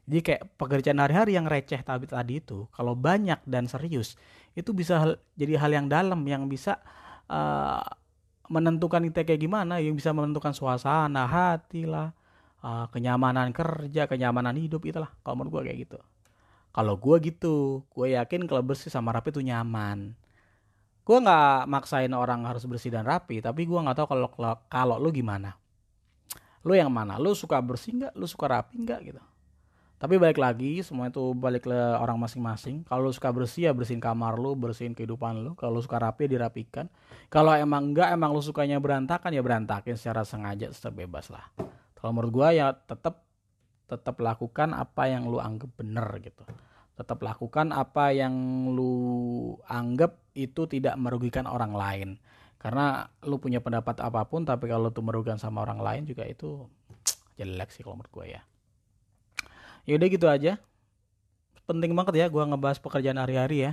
Jadi 0.04 0.20
kayak 0.20 0.42
pekerjaan 0.60 1.00
hari-hari 1.00 1.32
yang 1.32 1.48
receh 1.48 1.80
tadi 1.80 2.04
tadi 2.04 2.36
itu 2.36 2.68
kalau 2.76 2.92
banyak 2.92 3.40
dan 3.48 3.64
serius 3.64 4.20
itu 4.52 4.76
bisa 4.76 5.00
hal, 5.00 5.12
jadi 5.32 5.56
hal 5.56 5.72
yang 5.72 5.86
dalam 5.88 6.20
yang 6.28 6.44
bisa 6.44 6.76
uh, 7.32 7.80
menentukan 8.52 9.00
kita 9.08 9.24
kayak 9.24 9.40
gimana 9.40 9.80
yang 9.80 9.96
bisa 9.96 10.12
menentukan 10.12 10.52
suasana 10.52 11.24
hati 11.24 11.88
lah 11.88 12.12
uh, 12.60 12.84
kenyamanan 12.92 13.56
kerja 13.56 14.04
kenyamanan 14.04 14.60
hidup 14.60 14.84
itulah 14.84 15.08
kalau 15.24 15.40
menurut 15.40 15.64
gue 15.64 15.72
kayak 15.72 15.78
gitu. 15.88 15.98
Kalau 16.74 17.00
gue 17.00 17.16
gitu 17.24 17.86
gue 17.88 18.12
yakin 18.12 18.44
kalau 18.44 18.60
bersih 18.60 18.92
sama 18.92 19.08
rapi 19.16 19.32
itu 19.32 19.40
nyaman 19.40 20.12
gue 21.04 21.18
nggak 21.20 21.68
maksain 21.68 22.12
orang 22.16 22.48
harus 22.48 22.64
bersih 22.64 22.88
dan 22.88 23.04
rapi 23.04 23.44
tapi 23.44 23.68
gue 23.68 23.76
nggak 23.76 23.96
tahu 23.96 24.06
kalau 24.16 24.28
kalau 24.72 24.96
lu 24.96 25.12
gimana. 25.12 25.60
Lu 26.64 26.72
yang 26.72 26.88
mana? 26.88 27.20
Lu 27.20 27.36
suka 27.36 27.60
bersih 27.60 27.92
nggak? 28.00 28.12
Lu 28.16 28.24
suka 28.24 28.48
rapi 28.48 28.80
nggak? 28.80 29.00
Gitu. 29.04 29.22
Tapi 30.00 30.20
balik 30.20 30.40
lagi 30.40 30.80
semua 30.80 31.12
itu 31.12 31.36
balik 31.36 31.68
ke 31.68 31.76
orang 31.76 32.16
masing-masing. 32.16 32.88
Kalau 32.88 33.08
lu 33.08 33.12
suka 33.12 33.28
bersih 33.30 33.68
ya 33.68 33.72
bersihin 33.76 34.00
kamar 34.00 34.40
lu 34.40 34.56
bersihin 34.56 34.96
kehidupan 34.96 35.44
lu. 35.44 35.52
Kalau 35.60 35.76
suka 35.84 36.00
rapi 36.00 36.24
ya 36.24 36.40
dirapikan. 36.40 36.88
Kalau 37.28 37.52
emang 37.52 37.92
enggak 37.92 38.12
emang 38.16 38.32
lu 38.32 38.40
sukanya 38.40 38.80
berantakan 38.80 39.36
ya 39.36 39.44
berantakin 39.44 39.96
secara 40.00 40.24
sengaja 40.24 40.72
secara 40.72 41.04
bebas 41.04 41.28
lah. 41.28 41.44
Kalau 42.00 42.16
menurut 42.16 42.32
gue 42.32 42.48
ya 42.64 42.72
tetap 42.72 43.24
tetap 43.84 44.16
lakukan 44.24 44.72
apa 44.72 45.04
yang 45.04 45.28
lu 45.28 45.36
anggap 45.36 45.68
bener 45.76 46.08
gitu. 46.24 46.48
Tetap 46.96 47.20
lakukan 47.20 47.76
apa 47.76 48.12
yang 48.16 48.32
lu 48.72 49.52
anggap 49.68 50.23
itu 50.34 50.66
tidak 50.66 50.98
merugikan 50.98 51.46
orang 51.46 51.72
lain. 51.72 52.08
Karena 52.58 53.06
lu 53.22 53.38
punya 53.38 53.62
pendapat 53.62 54.02
apa 54.02 54.26
pun 54.26 54.42
tapi 54.42 54.66
kalau 54.66 54.90
tuh 54.90 55.06
merugikan 55.06 55.38
sama 55.38 55.62
orang 55.62 55.80
lain 55.80 56.02
juga 56.04 56.26
itu 56.26 56.66
jelek 57.38 57.70
sih 57.70 57.86
kalau 57.86 58.02
menurut 58.02 58.12
gue 58.12 58.26
ya. 58.34 58.42
Yaudah 59.86 60.08
gitu 60.10 60.26
aja. 60.26 60.58
Penting 61.64 61.96
banget 61.96 62.14
ya 62.18 62.26
gue 62.28 62.42
ngebahas 62.42 62.82
pekerjaan 62.82 63.20
hari-hari 63.20 63.70
ya. 63.70 63.72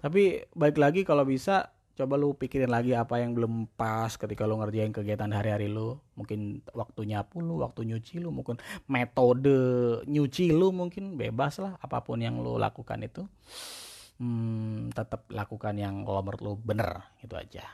Tapi 0.00 0.48
baik 0.56 0.76
lagi 0.80 1.00
kalau 1.04 1.24
bisa 1.28 1.72
coba 2.00 2.16
lu 2.16 2.32
pikirin 2.32 2.72
lagi 2.72 2.96
apa 2.96 3.20
yang 3.20 3.36
belum 3.36 3.68
pas 3.76 4.16
ketika 4.16 4.48
lu 4.48 4.56
ngerjain 4.56 4.88
kegiatan 4.88 5.28
hari-hari 5.28 5.68
lu. 5.68 6.00
Mungkin 6.16 6.64
waktu 6.72 7.12
nyapu 7.12 7.44
lu 7.44 7.60
waktu 7.60 7.84
nyuci 7.84 8.24
lu 8.24 8.32
mungkin 8.32 8.56
metode 8.88 9.60
nyuci 10.08 10.48
lu 10.56 10.72
mungkin 10.72 11.20
bebas 11.20 11.60
lah 11.60 11.76
apa 11.76 12.00
pun 12.00 12.24
yang 12.24 12.40
lu 12.40 12.56
lakukan 12.56 13.04
itu 13.04 13.28
hmm, 14.20 14.92
tetap 14.92 15.26
lakukan 15.32 15.74
yang 15.74 16.04
kalau 16.04 16.20
menurut 16.20 16.40
lu 16.44 16.52
bener 16.60 17.08
gitu 17.24 17.34
aja. 17.34 17.64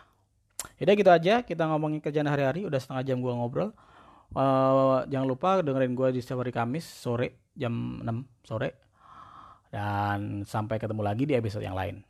Yaudah 0.79 0.95
gitu 0.95 1.11
aja. 1.11 1.35
Kita 1.43 1.67
ngomongin 1.69 2.01
kerjaan 2.01 2.31
hari-hari. 2.31 2.65
Udah 2.65 2.79
setengah 2.79 3.03
jam 3.03 3.19
gua 3.21 3.35
ngobrol. 3.37 3.71
Uh, 4.35 5.07
jangan 5.07 5.27
lupa 5.27 5.63
dengerin 5.63 5.95
gua 5.95 6.11
di 6.11 6.19
setiap 6.19 6.43
hari 6.43 6.51
Kamis 6.51 6.83
sore 6.83 7.51
jam 7.53 8.01
6 8.01 8.47
sore. 8.47 8.71
Dan 9.69 10.47
sampai 10.47 10.79
ketemu 10.79 11.03
lagi 11.03 11.29
di 11.29 11.35
episode 11.35 11.67
yang 11.67 11.77
lain. 11.77 12.01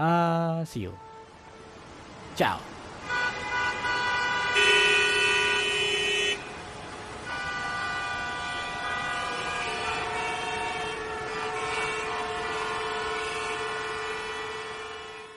Uh, 0.00 0.64
see 0.64 0.88
you. 0.88 0.94
Ciao. 2.38 2.79